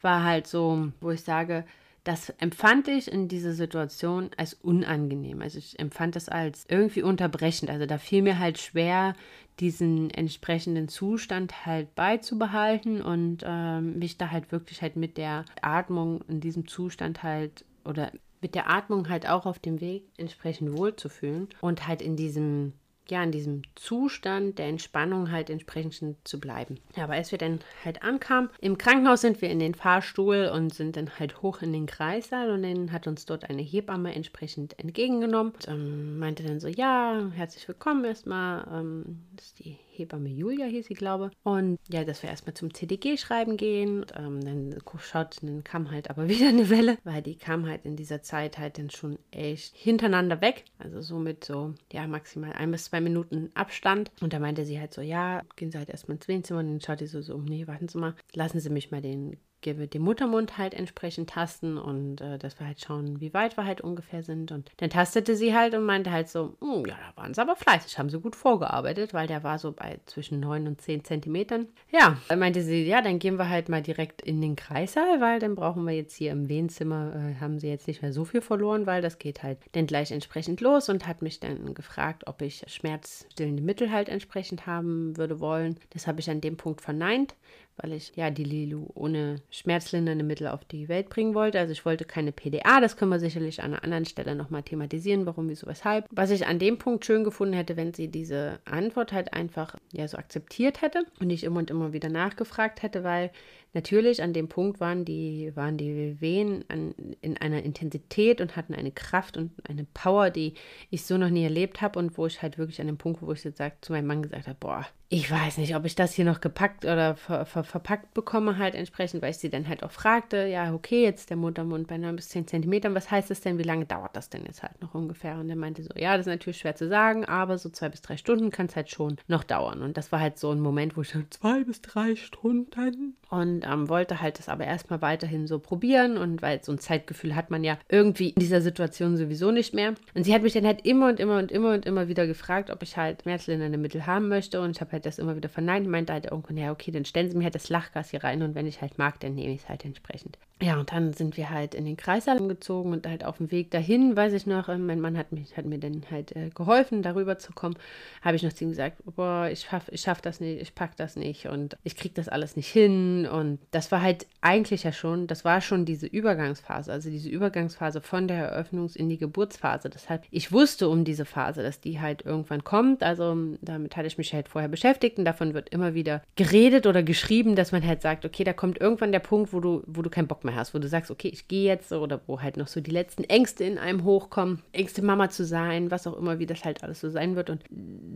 [0.00, 1.64] war halt so, wo ich sage,
[2.06, 5.42] das empfand ich in dieser Situation als unangenehm.
[5.42, 7.68] Also ich empfand das als irgendwie unterbrechend.
[7.68, 9.14] Also da fiel mir halt schwer,
[9.58, 16.20] diesen entsprechenden Zustand halt beizubehalten und ähm, mich da halt wirklich halt mit der Atmung
[16.28, 18.12] in diesem Zustand halt oder
[18.46, 22.74] mit der Atmung halt auch auf dem Weg entsprechend wohlzufühlen und halt in diesem
[23.08, 26.78] ja, in diesem Zustand der Entspannung halt entsprechend zu bleiben.
[26.96, 30.74] Ja, aber als wir dann halt ankamen, im Krankenhaus sind wir in den Fahrstuhl und
[30.74, 34.78] sind dann halt hoch in den Kreissaal und dann hat uns dort eine Hebamme entsprechend
[34.80, 40.28] entgegengenommen und ähm, meinte dann so, ja, herzlich willkommen erstmal, ähm, das ist die Hebamme
[40.28, 44.00] Julia hieß sie, glaube Und ja, dass wir erstmal zum CDG schreiben gehen.
[44.00, 47.84] Und, ähm, dann schaut, dann kam halt aber wieder eine Welle, weil die kam halt
[47.84, 50.64] in dieser Zeit halt dann schon echt hintereinander weg.
[50.78, 54.10] Also so mit so, ja, maximal ein bis zwei Minuten Abstand.
[54.20, 56.60] Und da meinte sie halt so, ja, gehen Sie halt erstmal ins Wehenzimmer.
[56.60, 59.36] Und dann schaut sie so, so, nee, warten Sie mal, lassen Sie mich mal den
[59.64, 63.80] den Muttermund halt entsprechend tasten und äh, dass wir halt schauen, wie weit wir halt
[63.80, 64.52] ungefähr sind.
[64.52, 67.56] Und dann tastete sie halt und meinte halt so, hm, ja, da waren sie aber
[67.56, 71.68] fleißig, haben sie gut vorgearbeitet, weil der war so bei zwischen 9 und 10 Zentimetern.
[71.90, 75.38] Ja, dann meinte sie, ja, dann gehen wir halt mal direkt in den Kreissaal, weil
[75.38, 78.40] dann brauchen wir jetzt hier im Wehenzimmer, äh, haben sie jetzt nicht mehr so viel
[78.40, 82.42] verloren, weil das geht halt dann gleich entsprechend los und hat mich dann gefragt, ob
[82.42, 85.76] ich schmerzstillende Mittel halt entsprechend haben würde wollen.
[85.90, 87.34] Das habe ich an dem Punkt verneint,
[87.76, 91.58] weil ich ja die Lilu ohne schmerzlindernde Mittel auf die Welt bringen wollte.
[91.58, 95.26] Also ich wollte keine PDA, das können wir sicherlich an einer anderen Stelle nochmal thematisieren,
[95.26, 96.06] warum, wieso, weshalb.
[96.10, 100.08] Was ich an dem Punkt schön gefunden hätte, wenn sie diese Antwort halt einfach ja
[100.08, 103.30] so akzeptiert hätte und nicht immer und immer wieder nachgefragt hätte, weil
[103.76, 108.74] natürlich an dem Punkt waren die, waren die Wehen an, in einer Intensität und hatten
[108.74, 110.54] eine Kraft und eine Power, die
[110.90, 113.30] ich so noch nie erlebt habe und wo ich halt wirklich an dem Punkt, wo
[113.32, 116.14] ich jetzt sag, zu meinem Mann gesagt habe, boah, ich weiß nicht, ob ich das
[116.14, 119.84] hier noch gepackt oder ver, ver, verpackt bekomme, halt entsprechend, weil ich sie dann halt
[119.84, 123.40] auch fragte, ja, okay, jetzt der Muttermund bei 9 bis 10 Zentimetern, was heißt das
[123.40, 125.38] denn, wie lange dauert das denn jetzt halt noch ungefähr?
[125.38, 128.02] Und er meinte so, ja, das ist natürlich schwer zu sagen, aber so zwei bis
[128.02, 129.80] drei Stunden kann es halt schon noch dauern.
[129.82, 133.65] Und das war halt so ein Moment, wo ich so, zwei bis drei Stunden und
[133.66, 137.50] ähm, wollte halt das aber erstmal weiterhin so probieren und weil so ein Zeitgefühl hat
[137.50, 139.94] man ja irgendwie in dieser Situation sowieso nicht mehr.
[140.14, 142.70] Und sie hat mich dann halt immer und immer und immer und immer wieder gefragt,
[142.70, 144.60] ob ich halt schmerzlindernde Mittel haben möchte.
[144.60, 145.86] Und ich habe halt das immer wieder verneint.
[145.86, 148.42] Und meinte halt irgendwann, ja okay, dann stellen Sie mir halt das Lachgas hier rein.
[148.42, 150.38] Und wenn ich halt mag, dann nehme ich es halt entsprechend.
[150.62, 153.70] Ja, und dann sind wir halt in den Kreissaal gezogen und halt auf dem Weg
[153.72, 157.02] dahin, weiß ich noch, äh, mein Mann hat, mich, hat mir dann halt äh, geholfen,
[157.02, 157.76] darüber zu kommen,
[158.22, 160.96] habe ich noch zu ihm gesagt, boah, ich schaff, ich schaff das nicht, ich pack
[160.96, 161.46] das nicht.
[161.46, 163.26] Und ich krieg das alles nicht hin.
[163.26, 168.00] Und das war halt eigentlich ja schon, das war schon diese Übergangsphase, also diese Übergangsphase
[168.00, 169.90] von der Eröffnungs- in die Geburtsphase.
[169.90, 174.18] Deshalb, ich wusste um diese Phase, dass die halt irgendwann kommt, also damit hatte ich
[174.18, 178.02] mich halt vorher beschäftigt und davon wird immer wieder geredet oder geschrieben, dass man halt
[178.02, 180.74] sagt, okay, da kommt irgendwann der Punkt, wo du, wo du keinen Bock mehr hast,
[180.74, 183.64] wo du sagst, okay, ich gehe jetzt oder wo halt noch so die letzten Ängste
[183.64, 187.10] in einem hochkommen, Ängste Mama zu sein, was auch immer, wie das halt alles so
[187.10, 187.50] sein wird.
[187.50, 187.62] Und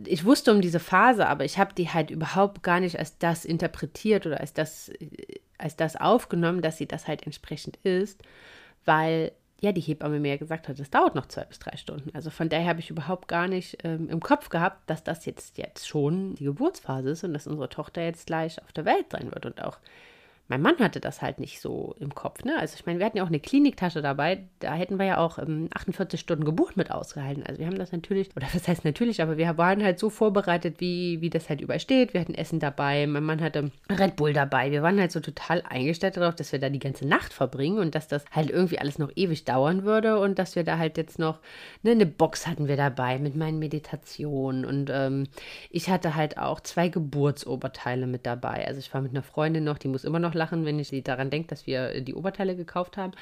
[0.05, 3.45] ich wusste um diese Phase, aber ich habe die halt überhaupt gar nicht als das
[3.45, 4.91] interpretiert oder als das,
[5.61, 8.21] als das aufgenommen, dass sie das halt entsprechend ist,
[8.85, 12.09] weil ja, die Hebamme mir gesagt hat, es dauert noch zwei bis drei Stunden.
[12.15, 15.59] Also von daher habe ich überhaupt gar nicht ähm, im Kopf gehabt, dass das jetzt,
[15.59, 19.31] jetzt schon die Geburtsphase ist und dass unsere Tochter jetzt gleich auf der Welt sein
[19.31, 19.77] wird und auch
[20.51, 22.43] mein Mann hatte das halt nicht so im Kopf.
[22.43, 22.59] Ne?
[22.59, 24.43] Also ich meine, wir hatten ja auch eine Kliniktasche dabei.
[24.59, 27.43] Da hätten wir ja auch ähm, 48 Stunden Geburt mit ausgehalten.
[27.45, 30.81] Also wir haben das natürlich, oder was heißt natürlich, aber wir waren halt so vorbereitet,
[30.81, 32.13] wie, wie das halt übersteht.
[32.13, 34.71] Wir hatten Essen dabei, mein Mann hatte Red Bull dabei.
[34.71, 37.95] Wir waren halt so total eingestellt darauf, dass wir da die ganze Nacht verbringen und
[37.95, 41.17] dass das halt irgendwie alles noch ewig dauern würde und dass wir da halt jetzt
[41.17, 41.39] noch
[41.81, 45.27] ne, eine Box hatten wir dabei mit meinen Meditationen und ähm,
[45.69, 48.67] ich hatte halt auch zwei Geburtsoberteile mit dabei.
[48.67, 51.29] Also ich war mit einer Freundin noch, die muss immer noch lachen, wenn ich daran
[51.29, 53.13] denke, dass wir die Oberteile gekauft haben,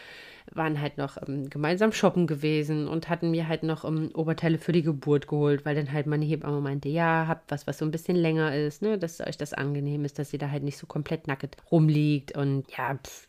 [0.53, 4.71] waren halt noch ähm, gemeinsam shoppen gewesen und hatten mir halt noch ähm, Oberteile für
[4.71, 7.91] die Geburt geholt, weil dann halt meine Hebamme meinte, ja, habt was, was so ein
[7.91, 10.87] bisschen länger ist, ne, dass euch das angenehm ist, dass sie da halt nicht so
[10.87, 13.25] komplett nackt rumliegt und ja, pff,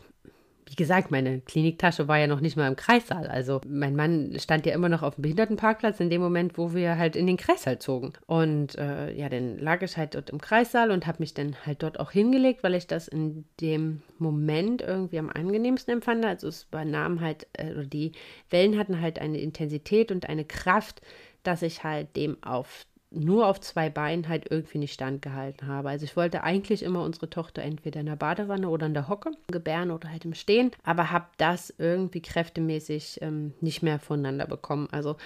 [0.71, 3.27] wie gesagt, meine Kliniktasche war ja noch nicht mal im Kreissaal.
[3.27, 6.97] Also mein Mann stand ja immer noch auf dem Behindertenparkplatz in dem Moment, wo wir
[6.97, 8.13] halt in den Kreissaal zogen.
[8.27, 11.83] Und äh, ja, dann lag ich halt dort im Kreissaal und habe mich dann halt
[11.83, 16.25] dort auch hingelegt, weil ich das in dem Moment irgendwie am angenehmsten empfand.
[16.25, 18.13] Also es übernahm halt, äh, die
[18.51, 21.03] Wellen hatten halt eine Intensität und eine Kraft,
[21.43, 25.89] dass ich halt dem auf nur auf zwei Beinen halt irgendwie nicht standgehalten habe.
[25.89, 29.33] Also ich wollte eigentlich immer unsere Tochter entweder in der Badewanne oder in der Hocke
[29.49, 34.89] gebären oder halt im Stehen, aber habe das irgendwie kräftemäßig ähm, nicht mehr voneinander bekommen.
[34.93, 35.17] Also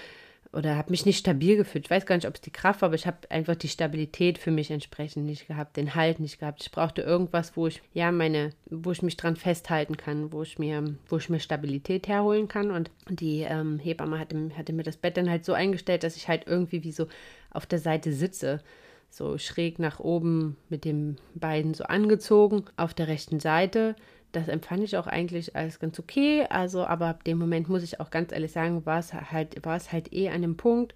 [0.55, 1.85] oder habe mich nicht stabil gefühlt.
[1.85, 4.37] Ich weiß gar nicht, ob es die Kraft war, aber ich habe einfach die Stabilität
[4.37, 6.63] für mich entsprechend nicht gehabt, den Halt nicht gehabt.
[6.63, 10.57] Ich brauchte irgendwas, wo ich ja meine, wo ich mich dran festhalten kann, wo ich
[10.57, 12.71] mir, wo ich mir Stabilität herholen kann.
[12.71, 16.29] Und die ähm, Hebamme hatte, hatte mir das Bett dann halt so eingestellt, dass ich
[16.29, 17.07] halt irgendwie wie so
[17.55, 18.61] auf der Seite sitze
[19.09, 23.95] so schräg nach oben mit den Beinen so angezogen auf der rechten Seite
[24.35, 26.45] das empfand ich auch eigentlich als ganz okay.
[26.49, 29.77] Also, aber ab dem Moment muss ich auch ganz ehrlich sagen, war es halt, war
[29.77, 30.93] es halt eh an dem Punkt,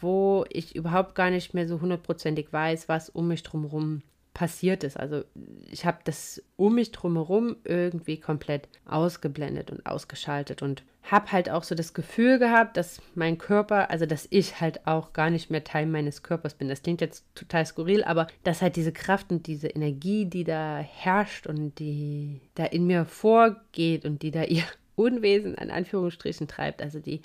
[0.00, 4.02] wo ich überhaupt gar nicht mehr so hundertprozentig weiß, was um mich drumherum
[4.34, 4.96] passiert ist.
[4.96, 5.24] Also
[5.70, 11.64] ich habe das um mich drumherum irgendwie komplett ausgeblendet und ausgeschaltet und habe halt auch
[11.64, 15.64] so das Gefühl gehabt, dass mein Körper, also dass ich halt auch gar nicht mehr
[15.64, 16.68] Teil meines Körpers bin.
[16.68, 20.78] Das klingt jetzt total skurril, aber dass halt diese Kraft und diese Energie, die da
[20.78, 24.64] herrscht und die da in mir vorgeht und die da ihr
[24.96, 27.22] Unwesen an Anführungsstrichen treibt, also die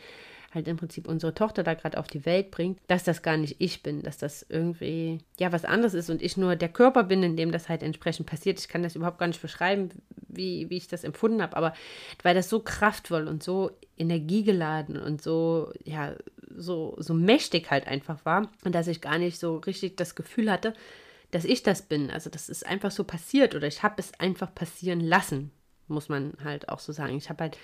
[0.56, 3.58] halt im Prinzip unsere Tochter da gerade auf die Welt bringt, dass das gar nicht
[3.60, 7.22] ich bin, dass das irgendwie ja was anderes ist und ich nur der Körper bin,
[7.24, 8.60] in dem das halt entsprechend passiert.
[8.60, 9.90] Ich kann das überhaupt gar nicht beschreiben,
[10.28, 11.74] wie, wie ich das empfunden habe, aber
[12.24, 16.16] weil das so kraftvoll und so energiegeladen und so, ja,
[16.58, 20.52] so, so mächtig halt einfach war und dass ich gar nicht so richtig das Gefühl
[20.52, 20.74] hatte,
[21.32, 22.12] dass ich das bin.
[22.12, 25.52] Also das ist einfach so passiert oder ich habe es einfach passieren lassen,
[25.88, 27.18] muss man halt auch so sagen.
[27.18, 27.58] Ich habe halt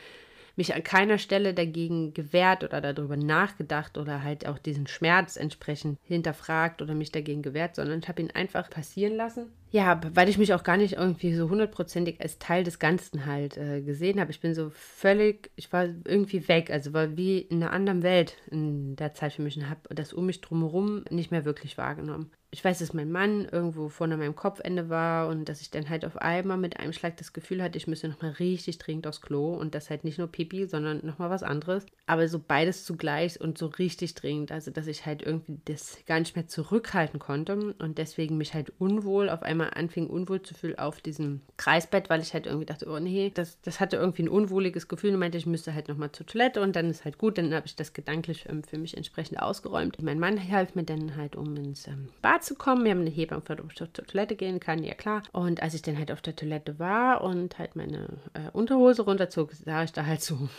[0.62, 5.98] mich an keiner Stelle dagegen gewehrt oder darüber nachgedacht oder halt auch diesen Schmerz entsprechend
[6.04, 9.48] hinterfragt oder mich dagegen gewehrt, sondern ich habe ihn einfach passieren lassen.
[9.72, 13.58] Ja, weil ich mich auch gar nicht irgendwie so hundertprozentig als Teil des Ganzen halt
[13.58, 14.30] äh, gesehen habe.
[14.30, 18.38] Ich bin so völlig, ich war irgendwie weg, also war wie in einer anderen Welt
[18.52, 22.32] in der Zeit für mich und habe das um mich drumherum nicht mehr wirklich wahrgenommen
[22.54, 25.90] ich weiß, dass mein Mann irgendwo vorne an meinem Kopfende war und dass ich dann
[25.90, 29.22] halt auf einmal mit einem Schlag das Gefühl hatte, ich müsste nochmal richtig dringend aufs
[29.22, 31.86] Klo und das halt nicht nur Pipi, sondern nochmal was anderes.
[32.08, 36.20] Aber so beides zugleich und so richtig dringend, also dass ich halt irgendwie das gar
[36.20, 40.78] nicht mehr zurückhalten konnte und deswegen mich halt unwohl, auf einmal anfing unwohl zu fühlen
[40.78, 44.30] auf diesem Kreisbett, weil ich halt irgendwie dachte, oh nee, das, das hatte irgendwie ein
[44.30, 47.38] unwohliges Gefühl und meinte, ich müsste halt nochmal zur Toilette und dann ist halt gut,
[47.38, 50.02] dann habe ich das gedanklich ähm, für mich entsprechend ausgeräumt.
[50.02, 52.84] Mein Mann half mir dann halt um ins ähm, Bad zu kommen.
[52.84, 55.24] Wir haben eine Hebamme, ich zur Toilette gehen kann, ja klar.
[55.32, 59.54] Und als ich dann halt auf der Toilette war und halt meine äh, Unterhose runterzog,
[59.54, 60.50] sah ich da halt so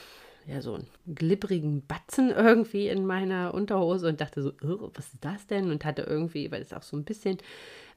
[0.47, 5.47] ja, so einen glibbrigen Batzen irgendwie in meiner Unterhose und dachte so, was ist das
[5.47, 5.71] denn?
[5.71, 7.39] Und hatte irgendwie, weil es auch so ein bisschen,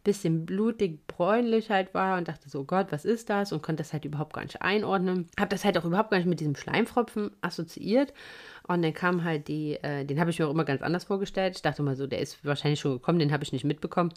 [0.06, 3.52] bisschen blutig, bräunlich halt war und dachte so, Gott, was ist das?
[3.52, 5.28] Und konnte das halt überhaupt gar nicht einordnen.
[5.38, 8.14] Habe das halt auch überhaupt gar nicht mit diesem Schleimfropfen assoziiert
[8.68, 11.56] und dann kam halt die, äh, den habe ich mir auch immer ganz anders vorgestellt.
[11.56, 14.12] Ich dachte mal so, der ist wahrscheinlich schon gekommen, den habe ich nicht mitbekommen.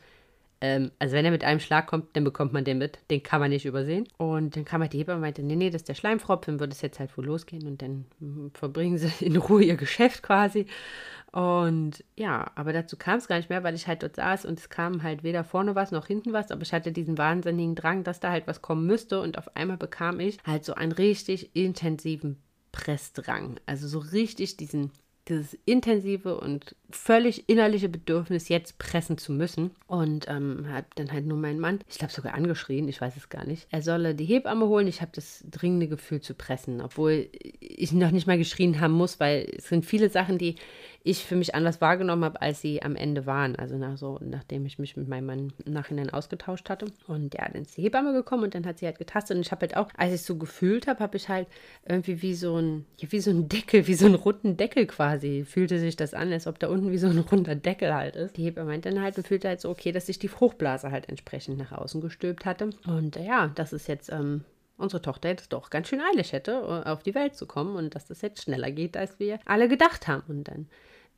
[0.60, 2.98] Ähm, also wenn er mit einem Schlag kommt, dann bekommt man den mit.
[3.10, 4.08] Den kann man nicht übersehen.
[4.16, 6.60] Und dann kam halt die Hebamme und meinte, nee, nee, das ist der Schleimfropf, dann
[6.60, 10.22] wird es jetzt halt wohl losgehen und dann hm, verbringen sie in Ruhe ihr Geschäft
[10.22, 10.66] quasi.
[11.38, 14.58] Und ja, aber dazu kam es gar nicht mehr, weil ich halt dort saß und
[14.58, 18.02] es kam halt weder vorne was noch hinten was, aber ich hatte diesen wahnsinnigen Drang,
[18.02, 21.54] dass da halt was kommen müsste und auf einmal bekam ich halt so einen richtig
[21.54, 22.38] intensiven
[22.72, 23.60] Pressdrang.
[23.66, 24.90] Also so richtig diesen,
[25.28, 29.70] dieses intensive und völlig innerliche Bedürfnis, jetzt pressen zu müssen.
[29.86, 33.28] Und ähm, habe dann halt nur meinen Mann, ich glaube sogar angeschrien, ich weiß es
[33.28, 34.86] gar nicht, er solle die Hebamme holen.
[34.86, 37.28] Ich habe das dringende Gefühl zu pressen, obwohl
[37.60, 40.56] ich noch nicht mal geschrien haben muss, weil es sind viele Sachen, die
[41.04, 43.56] ich für mich anders wahrgenommen habe, als sie am Ende waren.
[43.56, 46.86] Also nach so, nachdem ich mich mit meinem Mann im Nachhinein ausgetauscht hatte.
[47.06, 49.36] Und ja, dann ist die Hebamme gekommen und dann hat sie halt getastet.
[49.36, 51.46] Und ich habe halt auch, als ich es so gefühlt habe, habe ich halt
[51.86, 55.78] irgendwie wie so ein, wie so ein Deckel, wie so einen runden Deckel quasi, fühlte
[55.78, 58.36] sich das an, als ob da unten wie so ein runder Deckel halt ist.
[58.36, 61.08] Die Hebamme meinte dann halt und fühlte halt so, okay, dass sich die Fruchtblase halt
[61.08, 62.70] entsprechend nach außen gestülpt hatte.
[62.86, 64.44] Und äh, ja, das ist jetzt ähm,
[64.78, 67.94] unsere Tochter jetzt doch ganz schön eilig hätte, äh, auf die Welt zu kommen und
[67.94, 70.22] dass das jetzt schneller geht, als wir alle gedacht haben.
[70.28, 70.68] Und dann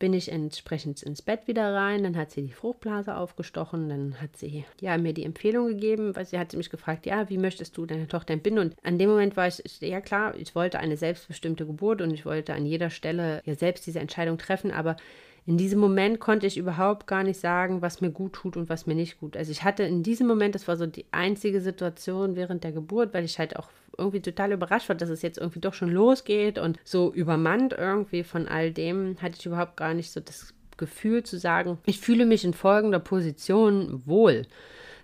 [0.00, 2.02] bin ich entsprechend ins Bett wieder rein.
[2.02, 3.88] Dann hat sie die Fruchtblase aufgestochen.
[3.88, 7.38] Dann hat sie ja mir die Empfehlung gegeben, weil sie hat mich gefragt, ja, wie
[7.38, 8.64] möchtest du deine Tochter entbinden?
[8.64, 12.26] Und an dem Moment war ich, ja klar, ich wollte eine selbstbestimmte Geburt und ich
[12.26, 14.96] wollte an jeder Stelle ja selbst diese Entscheidung treffen, aber
[15.46, 18.86] in diesem Moment konnte ich überhaupt gar nicht sagen, was mir gut tut und was
[18.86, 19.36] mir nicht gut.
[19.36, 23.14] Also ich hatte in diesem Moment, das war so die einzige Situation während der Geburt,
[23.14, 23.68] weil ich halt auch
[24.00, 28.24] irgendwie total überrascht war, dass es jetzt irgendwie doch schon losgeht und so übermannt irgendwie
[28.24, 32.26] von all dem, hatte ich überhaupt gar nicht so das Gefühl zu sagen, ich fühle
[32.26, 34.46] mich in folgender Position wohl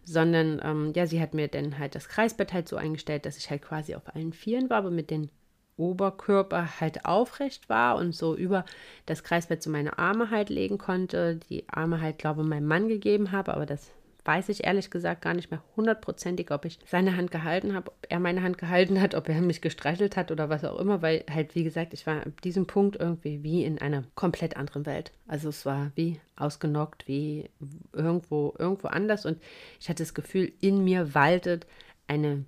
[0.06, 3.50] sondern ähm, ja, sie hat mir dann halt das Kreisbett halt so eingestellt, dass ich
[3.50, 5.30] halt quasi auf allen Vieren war, aber mit den
[5.76, 8.64] Oberkörper halt aufrecht war und so über
[9.04, 11.36] das Kreisbett so meine Arme halt legen konnte.
[11.50, 13.90] Die Arme halt, glaube ich, meinem Mann gegeben habe, aber das
[14.26, 18.06] weiß ich ehrlich gesagt gar nicht mehr hundertprozentig, ob ich seine Hand gehalten habe, ob
[18.08, 21.24] er meine Hand gehalten hat, ob er mich gestreichelt hat oder was auch immer, weil
[21.30, 25.12] halt, wie gesagt, ich war an diesem Punkt irgendwie wie in einer komplett anderen Welt.
[25.26, 27.48] Also es war wie ausgenockt, wie
[27.92, 29.40] irgendwo, irgendwo anders und
[29.80, 31.66] ich hatte das Gefühl, in mir waltet
[32.08, 32.44] eine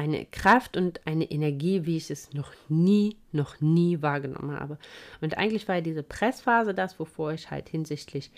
[0.00, 4.78] eine Kraft und eine Energie, wie ich es noch nie, noch nie wahrgenommen habe.
[5.20, 8.30] Und eigentlich war ja diese Pressphase das, wovor ich halt hinsichtlich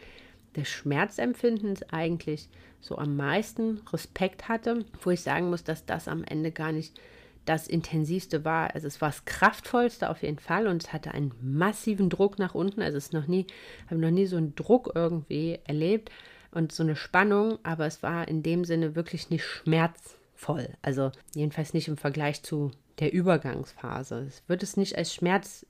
[0.56, 2.48] des Schmerzempfindens eigentlich
[2.80, 7.00] so am meisten Respekt hatte, wo ich sagen muss, dass das am Ende gar nicht
[7.44, 8.74] das intensivste war.
[8.74, 12.54] Also es war das kraftvollste auf jeden Fall und es hatte einen massiven Druck nach
[12.54, 12.82] unten.
[12.82, 13.46] Also es ist noch nie,
[13.86, 16.10] habe noch nie so einen Druck irgendwie erlebt
[16.52, 20.68] und so eine Spannung, aber es war in dem Sinne wirklich nicht Schmerz voll.
[20.82, 24.26] Also jedenfalls nicht im Vergleich zu der Übergangsphase.
[24.28, 25.66] Es wird es nicht als Schmerz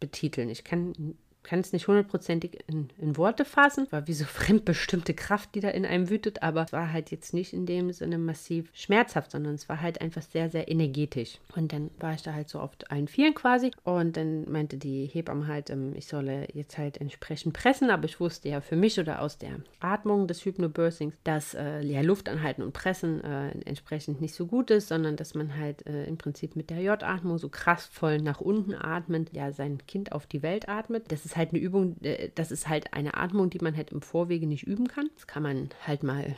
[0.00, 0.50] betiteln.
[0.50, 3.86] Ich kann kann es nicht hundertprozentig in, in, Worte fassen.
[3.90, 7.34] War wie so fremdbestimmte Kraft, die da in einem wütet, aber es war halt jetzt
[7.34, 11.38] nicht in dem Sinne massiv schmerzhaft, sondern es war halt einfach sehr, sehr energetisch.
[11.54, 15.06] Und dann war ich da halt so auf allen Vieren quasi und dann meinte die
[15.06, 18.98] Hebamme halt, ähm, ich solle jetzt halt entsprechend pressen, aber ich wusste ja für mich
[18.98, 24.20] oder aus der Atmung des Hypnobirthings, dass äh, ja, Luft anhalten und pressen äh, entsprechend
[24.20, 27.48] nicht so gut ist, sondern dass man halt äh, im Prinzip mit der J-Atmung so
[27.48, 31.10] kraftvoll nach unten atmend ja sein Kind auf die Welt atmet.
[31.12, 33.90] Das ist ist halt eine Übung, äh, das ist halt eine Atmung, die man halt
[33.90, 35.10] im Vorwege nicht üben kann.
[35.14, 36.36] Das kann man halt mal,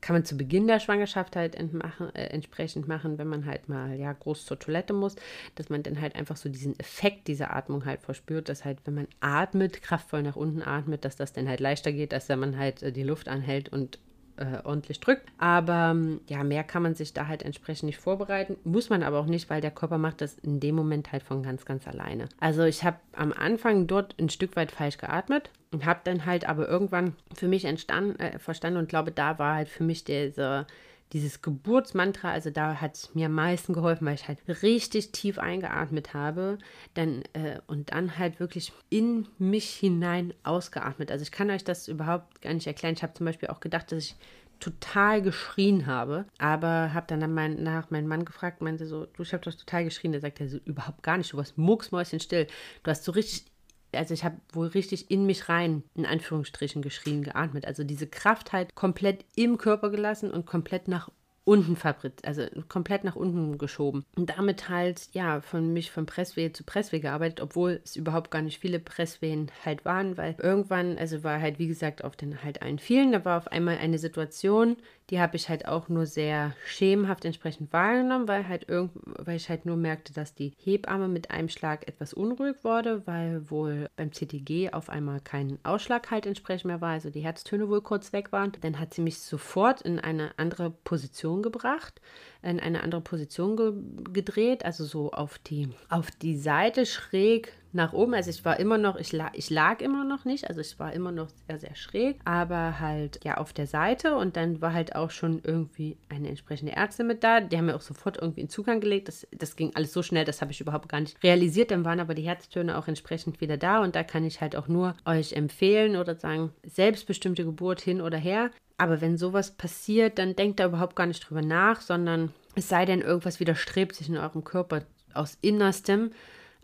[0.00, 3.94] kann man zu Beginn der Schwangerschaft halt entmachen, äh, entsprechend machen, wenn man halt mal
[3.94, 5.14] ja groß zur Toilette muss,
[5.54, 8.94] dass man dann halt einfach so diesen Effekt dieser Atmung halt verspürt, dass halt, wenn
[8.94, 12.58] man atmet, kraftvoll nach unten atmet, dass das dann halt leichter geht, als wenn man
[12.58, 14.00] halt äh, die Luft anhält und
[14.42, 15.28] äh, ordentlich drückt.
[15.38, 18.56] Aber ähm, ja, mehr kann man sich da halt entsprechend nicht vorbereiten.
[18.64, 21.42] Muss man aber auch nicht, weil der Körper macht das in dem Moment halt von
[21.42, 22.28] ganz, ganz alleine.
[22.40, 26.48] Also ich habe am Anfang dort ein Stück weit falsch geatmet und habe dann halt
[26.48, 30.66] aber irgendwann für mich entstanden, äh, verstanden und glaube, da war halt für mich dieser
[31.12, 35.38] dieses Geburtsmantra, also da hat es mir am meisten geholfen, weil ich halt richtig tief
[35.38, 36.58] eingeatmet habe
[36.94, 41.10] dann, äh, und dann halt wirklich in mich hinein ausgeatmet.
[41.10, 42.94] Also ich kann euch das überhaupt gar nicht erklären.
[42.94, 44.16] Ich habe zum Beispiel auch gedacht, dass ich
[44.62, 49.32] total geschrien habe, aber habe dann, mein, nach meinen Mann gefragt, meinte so, du, ich
[49.32, 50.12] habe doch total geschrien.
[50.12, 52.46] Der sagte so, überhaupt gar nicht, du warst mucksmäuschenstill.
[52.84, 53.51] Du hast so richtig
[53.94, 57.66] also ich habe wohl richtig in mich rein, in Anführungsstrichen, geschrien, geatmet.
[57.66, 61.10] Also diese Kraft halt komplett im Körper gelassen und komplett nach
[61.44, 64.04] unten fabrit, also komplett nach unten geschoben.
[64.16, 68.42] Und damit halt, ja, von mich von Presswehe zu Presswehe gearbeitet, obwohl es überhaupt gar
[68.42, 72.62] nicht viele Presswehen halt waren, weil irgendwann, also war halt, wie gesagt, auf den halt
[72.62, 74.76] allen vielen, da war auf einmal eine Situation,
[75.12, 79.50] die habe ich halt auch nur sehr schemenhaft entsprechend wahrgenommen, weil halt irgend, weil ich
[79.50, 84.10] halt nur merkte, dass die Hebamme mit einem Schlag etwas unruhig wurde, weil wohl beim
[84.10, 88.32] CTG auf einmal kein Ausschlag halt entsprechend mehr war, also die Herztöne wohl kurz weg
[88.32, 88.52] waren.
[88.62, 92.00] Dann hat sie mich sofort in eine andere Position gebracht,
[92.40, 93.74] in eine andere Position ge
[94.14, 98.14] gedreht, also so auf die, auf die Seite schräg nach oben.
[98.14, 100.92] Also ich war immer noch, ich, la ich lag immer noch nicht, also ich war
[100.92, 104.94] immer noch sehr, sehr schräg, aber halt ja auf der Seite und dann war halt
[104.94, 107.40] auch schon irgendwie eine entsprechende Ärztin mit da.
[107.40, 109.08] Die haben mir auch sofort irgendwie in Zugang gelegt.
[109.08, 111.70] Das, das ging alles so schnell, das habe ich überhaupt gar nicht realisiert.
[111.70, 114.68] Dann waren aber die Herztöne auch entsprechend wieder da und da kann ich halt auch
[114.68, 118.50] nur euch empfehlen oder sagen, selbstbestimmte Geburt hin oder her.
[118.78, 122.84] Aber wenn sowas passiert, dann denkt da überhaupt gar nicht drüber nach, sondern es sei
[122.84, 124.82] denn, irgendwas widerstrebt sich in eurem Körper
[125.14, 126.10] aus Innerstem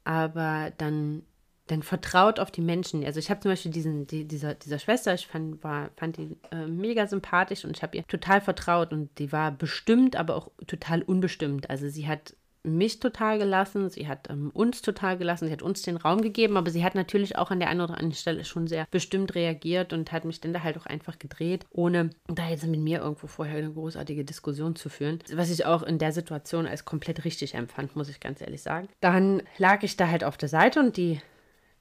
[0.09, 1.23] aber dann,
[1.67, 3.05] dann vertraut auf die Menschen.
[3.05, 6.35] Also ich habe zum Beispiel diesen, die, dieser, dieser Schwester, ich fand, war, fand die
[6.51, 10.51] äh, mega sympathisch und ich habe ihr total vertraut und die war bestimmt, aber auch
[10.67, 11.69] total unbestimmt.
[11.69, 15.83] Also sie hat mich total gelassen, sie hat ähm, uns total gelassen, sie hat uns
[15.83, 18.67] den Raum gegeben, aber sie hat natürlich auch an der einen oder anderen Stelle schon
[18.67, 22.67] sehr bestimmt reagiert und hat mich dann da halt auch einfach gedreht, ohne da jetzt
[22.67, 25.21] mit mir irgendwo vorher eine großartige Diskussion zu führen.
[25.33, 28.89] Was ich auch in der Situation als komplett richtig empfand, muss ich ganz ehrlich sagen.
[29.01, 31.21] Dann lag ich da halt auf der Seite und die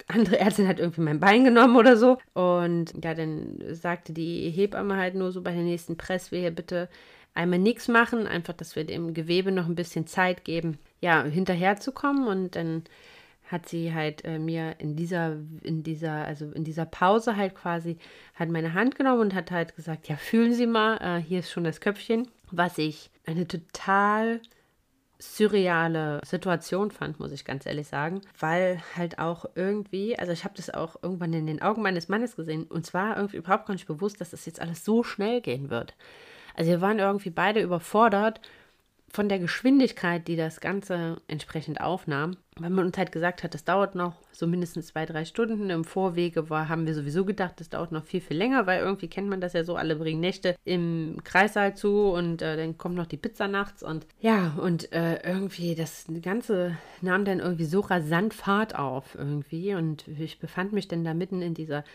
[0.08, 2.18] andere Ärztin hat irgendwie mein Bein genommen oder so.
[2.34, 6.90] Und ja, dann sagte die Hebamme halt nur so bei der nächsten Presswehe, bitte
[7.38, 12.28] einmal nichts machen, einfach, dass wir dem Gewebe noch ein bisschen Zeit geben, ja, hinterherzukommen
[12.28, 12.84] und dann
[13.46, 17.98] hat sie halt äh, mir in dieser, in dieser, also in dieser Pause halt quasi,
[18.36, 21.52] hat meine Hand genommen und hat halt gesagt, ja, fühlen Sie mal, äh, hier ist
[21.52, 24.42] schon das Köpfchen, was ich eine total
[25.20, 30.54] surreale Situation fand, muss ich ganz ehrlich sagen, weil halt auch irgendwie, also ich habe
[30.56, 33.88] das auch irgendwann in den Augen meines Mannes gesehen und zwar irgendwie überhaupt gar nicht
[33.88, 35.96] bewusst, dass das jetzt alles so schnell gehen wird.
[36.58, 38.42] Also wir waren irgendwie beide überfordert
[39.10, 43.64] von der Geschwindigkeit, die das Ganze entsprechend aufnahm, weil man uns halt gesagt hat, das
[43.64, 45.70] dauert noch so mindestens zwei, drei Stunden.
[45.70, 49.08] Im Vorwege war, haben wir sowieso gedacht, das dauert noch viel, viel länger, weil irgendwie
[49.08, 52.96] kennt man das ja so, alle bringen Nächte im Kreissaal zu und äh, dann kommt
[52.96, 57.80] noch die Pizza nachts und ja, und äh, irgendwie das Ganze nahm dann irgendwie so
[57.80, 61.86] rasant Fahrt auf irgendwie und ich befand mich dann da mitten in dieser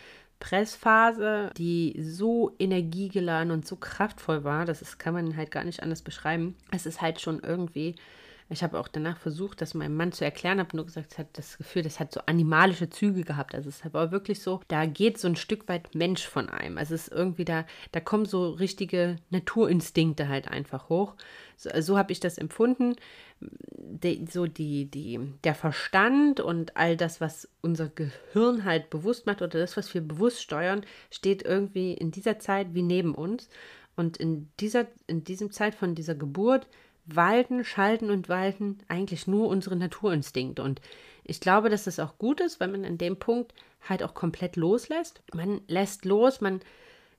[0.42, 5.84] Pressphase, die so energiegeladen und so kraftvoll war, das ist, kann man halt gar nicht
[5.84, 6.56] anders beschreiben.
[6.72, 7.94] Es ist halt schon irgendwie,
[8.50, 11.28] ich habe auch danach versucht, das meinem Mann zu erklären, habe nur gesagt, es hat
[11.34, 13.54] das Gefühl, das hat so animalische Züge gehabt.
[13.54, 16.76] Also es war wirklich so, da geht so ein Stück weit Mensch von einem.
[16.76, 21.14] Also es ist irgendwie da, da kommen so richtige Naturinstinkte halt einfach hoch.
[21.62, 22.96] So, so habe ich das empfunden
[23.40, 29.42] de, so die, die, der Verstand und all das, was unser Gehirn halt bewusst macht
[29.42, 33.48] oder das, was wir bewusst steuern, steht irgendwie in dieser Zeit wie neben uns.
[33.94, 36.66] Und in dieser, in diesem Zeit von dieser Geburt
[37.04, 40.62] walten, schalten und walten eigentlich nur unsere Naturinstinkte.
[40.62, 40.80] Und
[41.24, 43.52] ich glaube, dass das auch gut ist, weil man an dem Punkt
[43.86, 45.22] halt auch komplett loslässt.
[45.34, 46.60] Man lässt los, man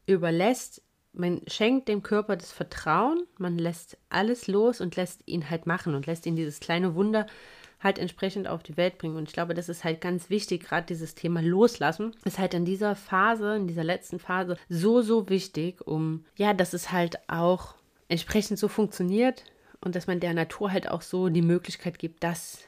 [0.05, 0.81] überlässt
[1.13, 5.95] man schenkt dem Körper das Vertrauen, man lässt alles los und lässt ihn halt machen
[5.95, 7.27] und lässt ihn dieses kleine Wunder
[7.79, 9.17] halt entsprechend auf die Welt bringen.
[9.17, 12.65] Und ich glaube, das ist halt ganz wichtig, gerade dieses Thema Loslassen ist halt in
[12.65, 17.75] dieser Phase, in dieser letzten Phase so, so wichtig, um, ja, dass es halt auch
[18.07, 19.43] entsprechend so funktioniert
[19.81, 22.59] und dass man der Natur halt auch so die Möglichkeit gibt, dass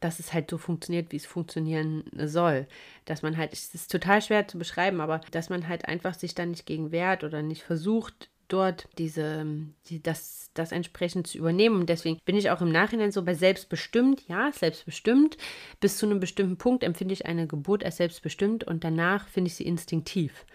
[0.00, 2.66] dass es halt so funktioniert, wie es funktionieren soll.
[3.04, 6.34] Dass man halt, es ist total schwer zu beschreiben, aber dass man halt einfach sich
[6.34, 9.46] dann nicht gegen wehrt oder nicht versucht, dort diese,
[9.86, 11.80] die, das, das entsprechend zu übernehmen.
[11.80, 15.36] Und deswegen bin ich auch im Nachhinein so bei selbstbestimmt, ja, selbstbestimmt.
[15.80, 19.54] Bis zu einem bestimmten Punkt empfinde ich eine Geburt als selbstbestimmt und danach finde ich
[19.54, 20.46] sie instinktiv.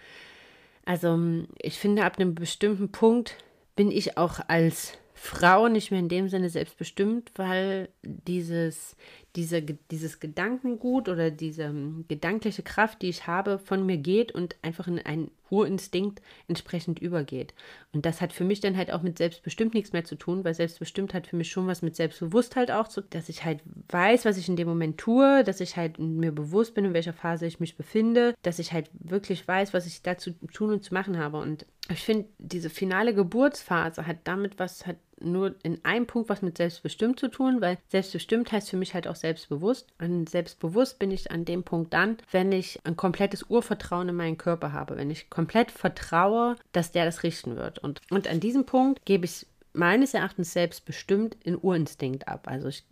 [0.84, 1.18] Also
[1.58, 3.36] ich finde, ab einem bestimmten Punkt
[3.76, 8.96] bin ich auch als Frau nicht mehr in dem Sinne selbstbestimmt, weil dieses,
[9.36, 14.56] diese, dieses Gedankengut oder diese um, gedankliche Kraft, die ich habe, von mir geht und
[14.62, 17.54] einfach in einen Urinstinkt entsprechend übergeht.
[17.92, 20.54] Und das hat für mich dann halt auch mit selbstbestimmt nichts mehr zu tun, weil
[20.54, 24.36] selbstbestimmt hat für mich schon was mit Selbstbewusstheit auch zu, dass ich halt weiß, was
[24.36, 27.60] ich in dem Moment tue, dass ich halt mir bewusst bin, in welcher Phase ich
[27.60, 31.38] mich befinde, dass ich halt wirklich weiß, was ich dazu tun und zu machen habe.
[31.38, 36.42] Und ich finde, diese finale Geburtsphase hat damit was, hat nur in einem Punkt was
[36.42, 39.88] mit selbstbestimmt zu tun, weil selbstbestimmt heißt für mich halt auch selbstbewusst.
[39.98, 44.38] Und selbstbewusst bin ich an dem Punkt dann, wenn ich ein komplettes Urvertrauen in meinen
[44.38, 47.78] Körper habe, wenn ich komplett vertraue, dass der das richten wird.
[47.78, 52.46] Und, und an diesem Punkt gebe ich meines Erachtens selbstbestimmt in Urinstinkt ab.
[52.46, 52.84] Also ich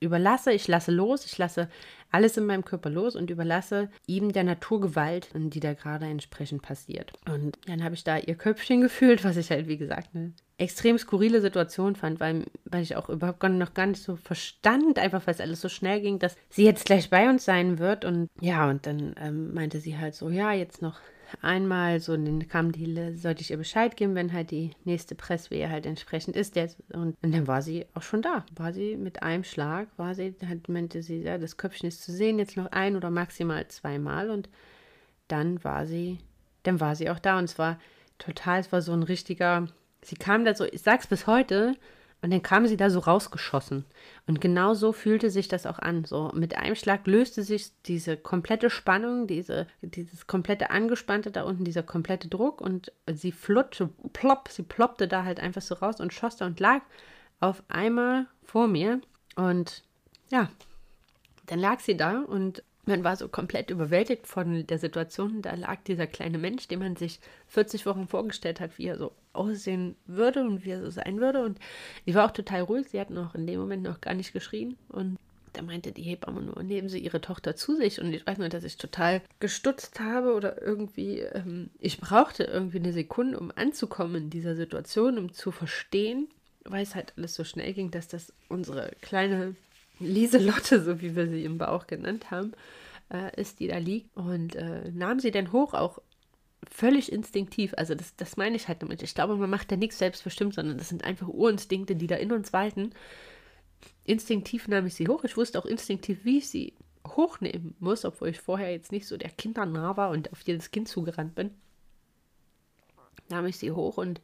[0.00, 1.68] überlasse, ich lasse los, ich lasse
[2.10, 7.12] alles in meinem Körper los und überlasse ihm der Naturgewalt, die da gerade entsprechend passiert.
[7.28, 10.98] Und dann habe ich da ihr Köpfchen gefühlt, was ich halt, wie gesagt, eine extrem
[10.98, 15.34] skurrile Situation fand, weil, weil ich auch überhaupt noch gar nicht so verstand, einfach weil
[15.34, 18.04] es alles so schnell ging, dass sie jetzt gleich bei uns sein wird.
[18.04, 20.98] Und ja, und dann ähm, meinte sie halt so, ja, jetzt noch
[21.42, 25.70] einmal so, dann kam die, sollte ich ihr Bescheid geben, wenn halt die nächste Presswehe
[25.70, 26.56] halt entsprechend ist.
[26.92, 28.44] Und, und dann war sie auch schon da.
[28.56, 32.12] War sie mit einem Schlag, war sie, hat, meinte sie, ja, das Köpfchen ist zu
[32.12, 34.30] sehen, jetzt noch ein oder maximal zweimal.
[34.30, 34.48] Und
[35.28, 36.18] dann war sie,
[36.64, 37.38] dann war sie auch da.
[37.38, 37.78] Und zwar
[38.18, 39.68] total, es war so ein richtiger,
[40.02, 41.74] sie kam da so, ich sag's bis heute,
[42.20, 43.84] und dann kam sie da so rausgeschossen.
[44.26, 46.04] Und genau so fühlte sich das auch an.
[46.04, 51.64] So mit einem Schlag löste sich diese komplette Spannung, diese, dieses komplette Angespannte da unten,
[51.64, 56.12] dieser komplette Druck und sie flutschte, plopp, sie ploppte da halt einfach so raus und
[56.12, 56.80] schoss da und lag
[57.38, 59.00] auf einmal vor mir.
[59.36, 59.84] Und
[60.30, 60.48] ja,
[61.46, 65.42] dann lag sie da und man war so komplett überwältigt von der Situation.
[65.42, 69.12] Da lag dieser kleine Mensch, den man sich 40 Wochen vorgestellt hat, wie er so
[69.32, 71.44] aussehen würde und wie er so sein würde.
[71.44, 71.58] Und
[72.06, 72.88] die war auch total ruhig.
[72.88, 74.76] Sie hat noch in dem Moment noch gar nicht geschrien.
[74.88, 75.18] Und
[75.52, 78.00] da meinte die Hebamme nur, nehmen Sie Ihre Tochter zu sich.
[78.00, 82.78] Und ich weiß nur, dass ich total gestutzt habe oder irgendwie, ähm, ich brauchte irgendwie
[82.78, 86.28] eine Sekunde, um anzukommen in dieser Situation, um zu verstehen,
[86.64, 89.54] weil es halt alles so schnell ging, dass das unsere kleine
[90.00, 92.52] Lieselotte, so wie wir sie im Bauch genannt haben,
[93.12, 94.16] äh, ist, die da liegt.
[94.16, 96.00] Und äh, nahm sie dann hoch, auch
[96.68, 97.74] völlig instinktiv.
[97.76, 99.02] Also das, das meine ich halt damit.
[99.02, 102.32] Ich glaube, man macht ja nichts selbstbestimmt, sondern das sind einfach Urinstinkte, die da in
[102.32, 102.90] uns walten.
[104.04, 105.24] Instinktiv nahm ich sie hoch.
[105.24, 106.74] Ich wusste auch instinktiv, wie ich sie
[107.06, 110.88] hochnehmen muss, obwohl ich vorher jetzt nicht so der Kindernah war und auf jedes Kind
[110.88, 111.50] zugerannt bin.
[113.28, 114.20] Nahm ich sie hoch und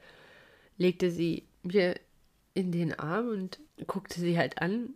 [0.77, 1.99] legte sie mir
[2.55, 4.91] in den Arm und guckte sie halt an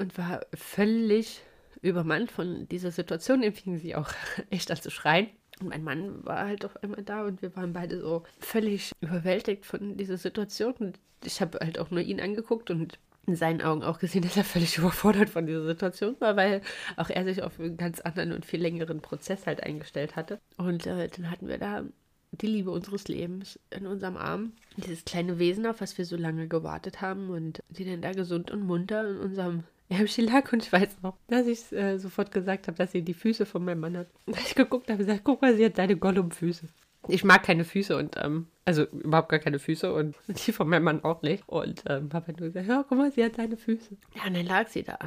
[0.00, 1.42] und war völlig
[1.82, 3.42] übermannt von dieser Situation.
[3.42, 4.10] Dann fing sie auch
[4.50, 5.28] echt an zu schreien.
[5.60, 9.66] Und mein Mann war halt auf einmal da und wir waren beide so völlig überwältigt
[9.66, 10.72] von dieser Situation.
[10.78, 14.36] Und ich habe halt auch nur ihn angeguckt und in seinen Augen auch gesehen, dass
[14.36, 16.62] er völlig überfordert von dieser Situation war, weil
[16.96, 20.40] auch er sich auf einen ganz anderen und viel längeren Prozess halt eingestellt hatte.
[20.56, 21.84] Und äh, dann hatten wir da
[22.32, 24.52] die Liebe unseres Lebens in unserem Arm.
[24.76, 28.50] Dieses kleine Wesen, auf was wir so lange gewartet haben und die dann da gesund
[28.50, 32.68] und munter in unserem Ärmchen lag und ich weiß noch, dass ich äh, sofort gesagt
[32.68, 34.06] habe, dass sie die Füße von meinem Mann hat.
[34.26, 36.68] Und ich geguckt habe, gesagt, guck mal, sie hat deine Gollum-Füße.
[37.08, 40.16] Ich mag keine Füße und, ähm, also überhaupt gar keine Füße und
[40.46, 41.48] die von meinem Mann auch nicht.
[41.48, 43.96] Und ähm, habe nur gesagt, ja, guck mal, sie hat deine Füße.
[44.14, 44.98] Ja, und dann lag sie da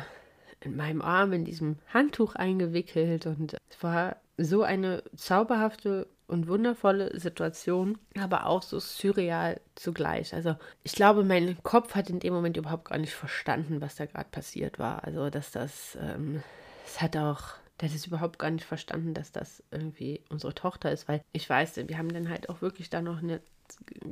[0.59, 7.19] in meinem Arm in diesem Handtuch eingewickelt und es war so eine zauberhafte und wundervolle
[7.19, 10.33] Situation, aber auch so surreal zugleich.
[10.33, 14.05] Also ich glaube, mein Kopf hat in dem Moment überhaupt gar nicht verstanden, was da
[14.05, 15.03] gerade passiert war.
[15.03, 16.41] Also dass das, ähm,
[16.85, 17.41] es hat auch,
[17.79, 21.49] der hat es überhaupt gar nicht verstanden, dass das irgendwie unsere Tochter ist, weil ich
[21.49, 23.41] weiß, wir haben dann halt auch wirklich da noch eine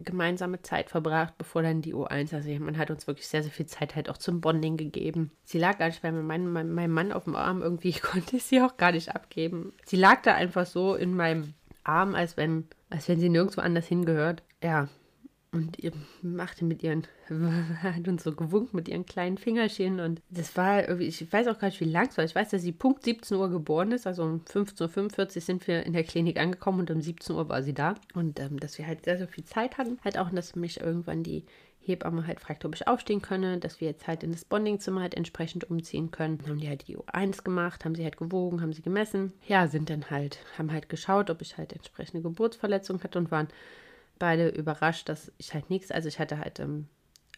[0.03, 3.65] gemeinsame Zeit verbracht, bevor dann die U1, also man hat uns wirklich sehr, sehr viel
[3.65, 5.31] Zeit halt auch zum Bonding gegeben.
[5.43, 8.39] Sie lag gar nicht bei meinem, meinem, meinem Mann auf dem Arm, irgendwie ich konnte
[8.39, 9.73] sie auch gar nicht abgeben.
[9.85, 11.53] Sie lag da einfach so in meinem
[11.83, 14.43] arm, als wenn, als wenn sie nirgendwo anders hingehört.
[14.63, 14.89] Ja.
[15.53, 17.07] Und ihr machte mit ihren,
[17.83, 21.59] hat uns so gewunken mit ihren kleinen Fingerchen und das war irgendwie, ich weiß auch
[21.59, 22.23] gar nicht, wie lang es war.
[22.23, 25.85] Ich weiß, dass sie Punkt 17 Uhr geboren ist, also um 15.45 Uhr sind wir
[25.85, 27.95] in der Klinik angekommen und um 17 Uhr war sie da.
[28.13, 29.99] Und ähm, dass wir halt sehr, sehr viel Zeit hatten.
[30.05, 31.43] Halt auch, dass mich irgendwann die
[31.83, 35.15] Hebamme halt fragt, ob ich aufstehen könne, dass wir jetzt halt in das Bondingzimmer halt
[35.15, 36.37] entsprechend umziehen können.
[36.37, 39.33] Dann haben die halt die U1 gemacht, haben sie halt gewogen, haben sie gemessen.
[39.47, 43.47] Ja, sind dann halt, haben halt geschaut, ob ich halt entsprechende Geburtsverletzung hatte und waren
[44.19, 46.87] beide überrascht, dass ich halt nichts, also ich hatte halt ähm,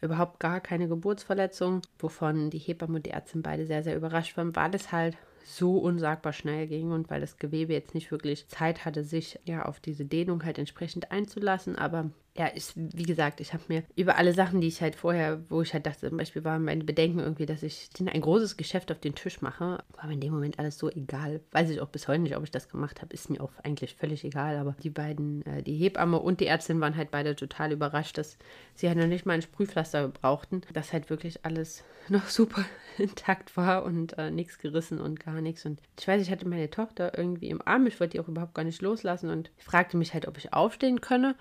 [0.02, 4.56] überhaupt gar keine Geburtsverletzung, wovon die Hebamme und die Ärztin beide sehr, sehr überrascht waren,
[4.56, 8.86] weil es halt so unsagbar schnell ging und weil das Gewebe jetzt nicht wirklich Zeit
[8.86, 11.78] hatte, sich ja auf diese Dehnung halt entsprechend einzulassen.
[11.78, 15.44] Aber ja, ich, wie gesagt, ich habe mir über alle Sachen, die ich halt vorher,
[15.50, 18.92] wo ich halt dachte, zum Beispiel waren meine Bedenken irgendwie, dass ich ein großes Geschäft
[18.92, 21.42] auf den Tisch mache, war mir in dem Moment alles so egal.
[21.52, 23.96] Weiß ich auch bis heute nicht, ob ich das gemacht habe, ist mir auch eigentlich
[23.96, 24.58] völlig egal.
[24.58, 28.40] Aber die beiden, äh, die Hebamme und die Ärztin waren halt beide total überrascht, dass
[28.74, 32.66] sie halt noch nicht mal ein Sprühpflaster brauchten, dass halt wirklich alles noch super
[32.98, 35.68] intakt war und äh, nichts gerissen und gar nichts.
[35.68, 38.56] Und ich weiß, ich hatte meine Tochter irgendwie im Arm, ich wollte die auch überhaupt
[38.56, 41.36] gar nicht loslassen und fragte mich halt, ob ich aufstehen könne.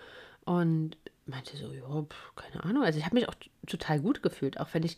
[0.45, 2.83] Und meinte so, ja, keine Ahnung.
[2.83, 3.35] Also ich habe mich auch
[3.67, 4.97] total gut gefühlt, auch wenn ich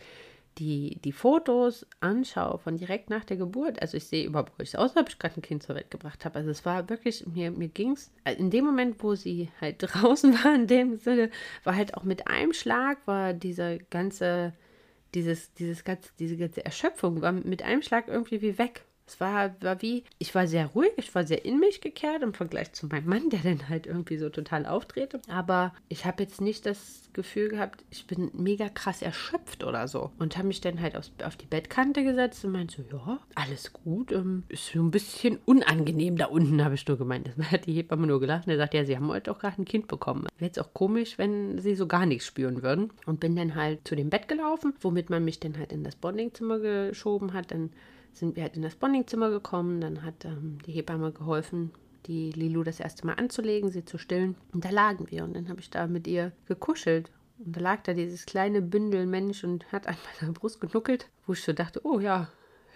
[0.59, 3.81] die, die Fotos anschaue von direkt nach der Geburt.
[3.83, 6.37] Also ich sehe überhaupt nicht aus, ob ich gerade ein Kind zur Welt gebracht habe.
[6.37, 9.77] Also es war wirklich, mir, mir ging es, äh, in dem Moment, wo sie halt
[9.81, 11.31] draußen war, in dem Sinne,
[11.65, 14.53] war halt auch mit einem Schlag, war dieser ganze,
[15.15, 18.85] dieses, dieses ganze, diese ganze Erschöpfung, war mit einem Schlag irgendwie wie weg.
[19.07, 22.33] Es war, war wie, ich war sehr ruhig, ich war sehr in mich gekehrt im
[22.33, 25.21] Vergleich zu meinem Mann, der dann halt irgendwie so total auftrete.
[25.29, 30.11] Aber ich habe jetzt nicht das Gefühl gehabt, ich bin mega krass erschöpft oder so.
[30.19, 33.73] Und habe mich dann halt aufs, auf die Bettkante gesetzt und meinte so, ja, alles
[33.73, 34.11] gut.
[34.11, 37.31] Ähm, ist so ein bisschen unangenehm da unten, habe ich nur gemeint.
[37.37, 38.47] Das hat die Hebamme nur gelacht.
[38.47, 40.27] Und er sagt, ja, sie haben heute auch gerade ein Kind bekommen.
[40.39, 42.91] Wäre jetzt auch komisch, wenn sie so gar nichts spüren würden.
[43.07, 45.97] Und bin dann halt zu dem Bett gelaufen, womit man mich dann halt in das
[45.97, 47.51] Bondingzimmer geschoben hat.
[47.51, 47.71] Dann
[48.15, 49.81] sind wir halt in das Bondingzimmer gekommen.
[49.81, 51.73] Dann hat ähm, die Hebamme geholfen,
[52.07, 54.37] die Lilu das erste Mal anzulegen, sie zu stillen.
[54.53, 57.11] Und da lagen wir und dann habe ich da mit ihr gekuschelt.
[57.45, 61.33] Und da lag da dieses kleine Bündel Mensch und hat an meiner Brust genuckelt, wo
[61.33, 62.29] ich so dachte, oh ja,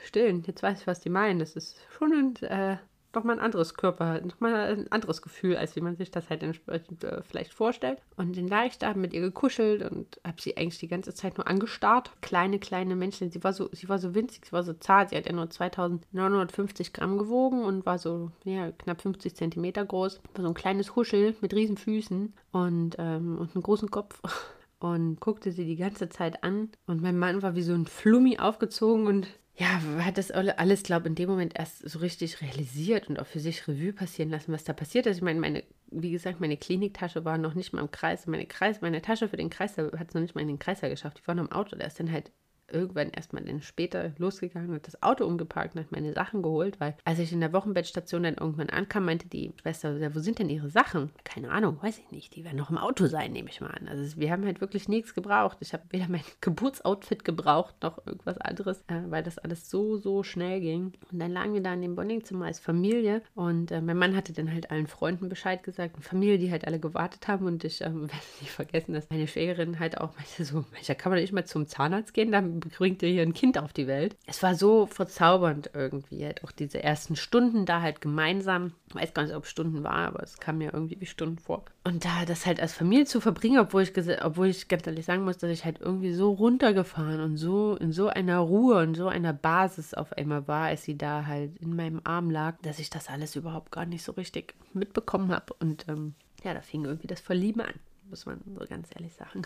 [0.05, 1.39] stillen, jetzt weiß ich, was die meinen.
[1.39, 2.77] Das ist schon ein äh,
[3.15, 7.05] nochmal ein anderes Körper, nochmal ein anderes Gefühl, als wie man sich das halt entsprechend
[7.05, 8.01] äh, vielleicht vorstellt.
[8.17, 11.37] Und dann lag ich da, mit ihr gekuschelt und habe sie eigentlich die ganze Zeit
[11.39, 12.11] nur angestarrt.
[12.21, 13.31] Kleine, kleine Männchen.
[13.31, 15.11] Sie war so, sie war so winzig, sie war so zart.
[15.11, 20.21] Sie hat ja nur 2950 Gramm gewogen und war so, ja, knapp 50 Zentimeter groß.
[20.35, 24.21] War so ein kleines Huschel mit riesen Füßen und, ähm, und einem großen Kopf.
[24.81, 26.71] Und guckte sie die ganze Zeit an.
[26.87, 29.27] Und mein Mann war wie so ein Flummi aufgezogen und
[29.59, 33.27] ja, hat das alles, glaube ich, in dem Moment erst so richtig realisiert und auch
[33.27, 35.17] für sich Revue passieren lassen, was da passiert ist.
[35.17, 38.29] Ich meine, meine, wie gesagt, meine Kliniktasche war noch nicht mal im Kreis.
[38.29, 40.89] Meine Kreis, meine Tasche für den Kreiser hat es noch nicht mal in den Kreiser
[40.89, 41.19] geschafft.
[41.19, 41.75] Die war noch im Auto.
[41.75, 42.31] Der ist dann halt
[42.71, 46.97] irgendwann erstmal dann später losgegangen und das Auto umgeparkt und hat meine Sachen geholt, weil
[47.05, 50.69] als ich in der Wochenbettstation dann irgendwann ankam, meinte die Schwester, wo sind denn ihre
[50.69, 51.11] Sachen?
[51.25, 52.37] Keine Ahnung, weiß ich nicht.
[52.37, 53.89] Die werden noch im Auto sein, nehme ich mal an.
[53.89, 55.59] Also wir haben halt wirklich nichts gebraucht.
[55.61, 60.23] Ich habe weder mein Geburtsoutfit gebraucht noch irgendwas anderes, äh, weil das alles so, so
[60.23, 60.93] schnell ging.
[61.11, 64.33] Und dann lagen wir da in dem Bondingzimmer als Familie und äh, mein Mann hatte
[64.33, 67.81] dann halt allen Freunden Bescheid gesagt, eine Familie, die halt alle gewartet haben und ich
[67.81, 71.33] äh, werde nicht vergessen, dass meine Schwägerin halt auch meinte so, da kann man nicht
[71.33, 74.17] mal zum Zahnarzt gehen, dann bringt ihr hier ein Kind auf die Welt.
[74.27, 78.73] Es war so verzaubernd irgendwie, halt auch diese ersten Stunden da halt gemeinsam.
[78.89, 81.39] Ich weiß gar nicht, ob es Stunden war, aber es kam mir irgendwie wie Stunden
[81.39, 81.65] vor.
[81.85, 83.93] Und da das halt als Familie zu verbringen, obwohl ich,
[84.23, 87.93] obwohl ich ganz ehrlich sagen muss, dass ich halt irgendwie so runtergefahren und so in
[87.93, 91.75] so einer Ruhe und so einer Basis auf einmal war, als sie da halt in
[91.75, 95.55] meinem Arm lag, dass ich das alles überhaupt gar nicht so richtig mitbekommen habe.
[95.61, 97.75] Und ähm, ja, da fing irgendwie das Verlieben an,
[98.11, 99.43] muss man so ganz ehrlich sagen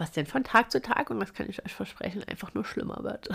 [0.00, 3.02] was denn von Tag zu Tag, und das kann ich euch versprechen, einfach nur schlimmer
[3.02, 3.28] wird.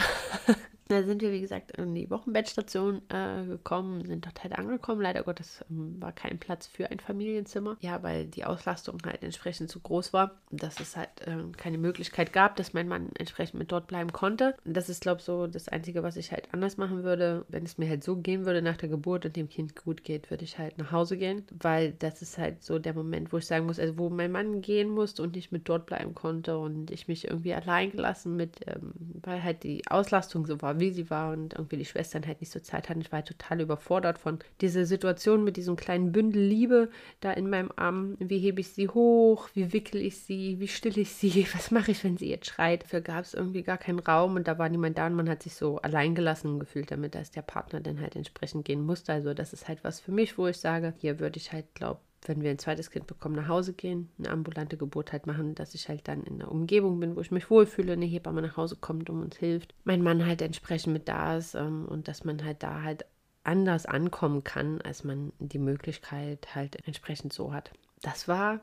[0.88, 5.02] da sind wir, wie gesagt, in die Wochenbettstation äh, gekommen, sind dort halt angekommen.
[5.02, 7.78] Leider Gottes ähm, war kein Platz für ein Familienzimmer.
[7.82, 12.34] Ja, weil die Auslastung halt entsprechend zu groß war, dass es halt äh, keine Möglichkeit
[12.34, 14.56] gab, dass mein Mann entsprechend mit dort bleiben konnte.
[14.64, 17.46] Das ist, glaube ich, so das Einzige, was ich halt anders machen würde.
[17.50, 20.30] Wenn es mir halt so gehen würde nach der Geburt und dem Kind gut geht,
[20.30, 23.48] würde ich halt nach Hause gehen, weil das ist halt so der Moment, wo ich
[23.48, 26.92] sagen muss, also wo mein Mann gehen musste und nicht mit dort bleiben konnte und
[26.92, 31.10] ich mich irgendwie allein gelassen mit, ähm, weil halt die Auslastung so war, wie sie
[31.10, 33.02] war und irgendwie die Schwestern halt nicht so Zeit hatten.
[33.02, 37.50] Ich war halt total überfordert von dieser Situation mit diesem kleinen Bündel Liebe da in
[37.50, 38.18] meinem Arm.
[38.20, 39.50] Wie hebe ich sie hoch?
[39.54, 40.60] Wie wickel ich sie?
[40.60, 41.48] Wie still ich sie?
[41.54, 42.84] Was mache ich, wenn sie jetzt schreit?
[42.84, 45.44] Dafür gab es irgendwie gar keinen Raum und da war niemand da und man hat
[45.44, 49.14] sich so allein gelassen gefühlt damit, dass der Partner dann halt entsprechend gehen musste.
[49.14, 52.00] Also das ist halt was für mich, wo ich sage, hier würde ich halt, glaube
[52.28, 55.76] wenn wir ein zweites Kind bekommen, nach Hause gehen, eine ambulante Geburt halt machen, dass
[55.76, 58.78] ich halt dann in einer Umgebung bin, wo ich mich wohlfühle, eine Hebamme nach Hause
[58.78, 62.44] kommt und uns hilft, mein Mann halt entsprechend mit da ist ähm, und dass man
[62.44, 63.06] halt da halt
[63.44, 67.72] anders ankommen kann, als man die Möglichkeit halt entsprechend so hat.
[68.02, 68.62] Das war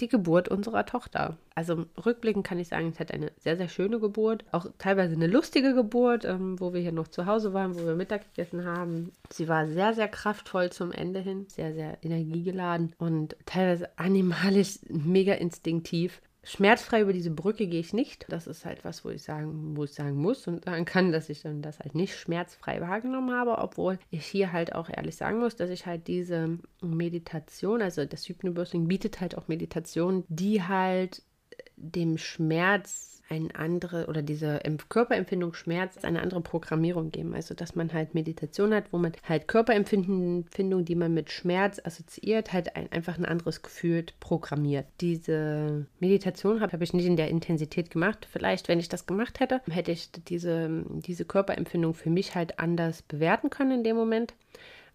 [0.00, 1.36] die Geburt unserer Tochter.
[1.54, 4.44] Also rückblickend kann ich sagen, es hat eine sehr, sehr schöne Geburt.
[4.52, 7.94] Auch teilweise eine lustige Geburt, ähm, wo wir hier noch zu Hause waren, wo wir
[7.94, 9.12] Mittag gegessen haben.
[9.30, 15.34] Sie war sehr, sehr kraftvoll zum Ende hin, sehr, sehr energiegeladen und teilweise animalisch mega
[15.34, 16.20] instinktiv.
[16.44, 18.26] Schmerzfrei über diese Brücke gehe ich nicht.
[18.28, 21.28] Das ist halt was, wo ich sagen, wo ich sagen muss und sagen kann, dass
[21.30, 25.40] ich dann das halt nicht schmerzfrei wahrgenommen habe, obwohl ich hier halt auch ehrlich sagen
[25.40, 31.22] muss, dass ich halt diese Meditation, also das Hypnobirthing bietet halt auch Meditation, die halt
[31.76, 37.34] dem Schmerz eine andere oder diese Körperempfindung Schmerz eine andere Programmierung geben.
[37.34, 42.52] Also dass man halt Meditation hat, wo man halt Körperempfindung, die man mit Schmerz assoziiert,
[42.52, 44.86] halt ein, einfach ein anderes Gefühl programmiert.
[45.00, 48.28] Diese Meditation habe hab ich nicht in der Intensität gemacht.
[48.30, 53.02] Vielleicht, wenn ich das gemacht hätte, hätte ich diese, diese Körperempfindung für mich halt anders
[53.02, 54.34] bewerten können in dem Moment.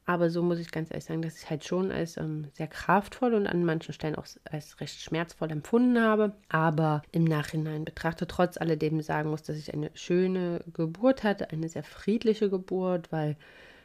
[0.09, 3.35] Aber so muss ich ganz ehrlich sagen, dass ich halt schon als ähm, sehr kraftvoll
[3.35, 6.31] und an manchen Stellen auch als recht schmerzvoll empfunden habe.
[6.49, 11.69] Aber im Nachhinein betrachte trotz alledem sagen muss, dass ich eine schöne Geburt hatte, eine
[11.69, 13.35] sehr friedliche Geburt, weil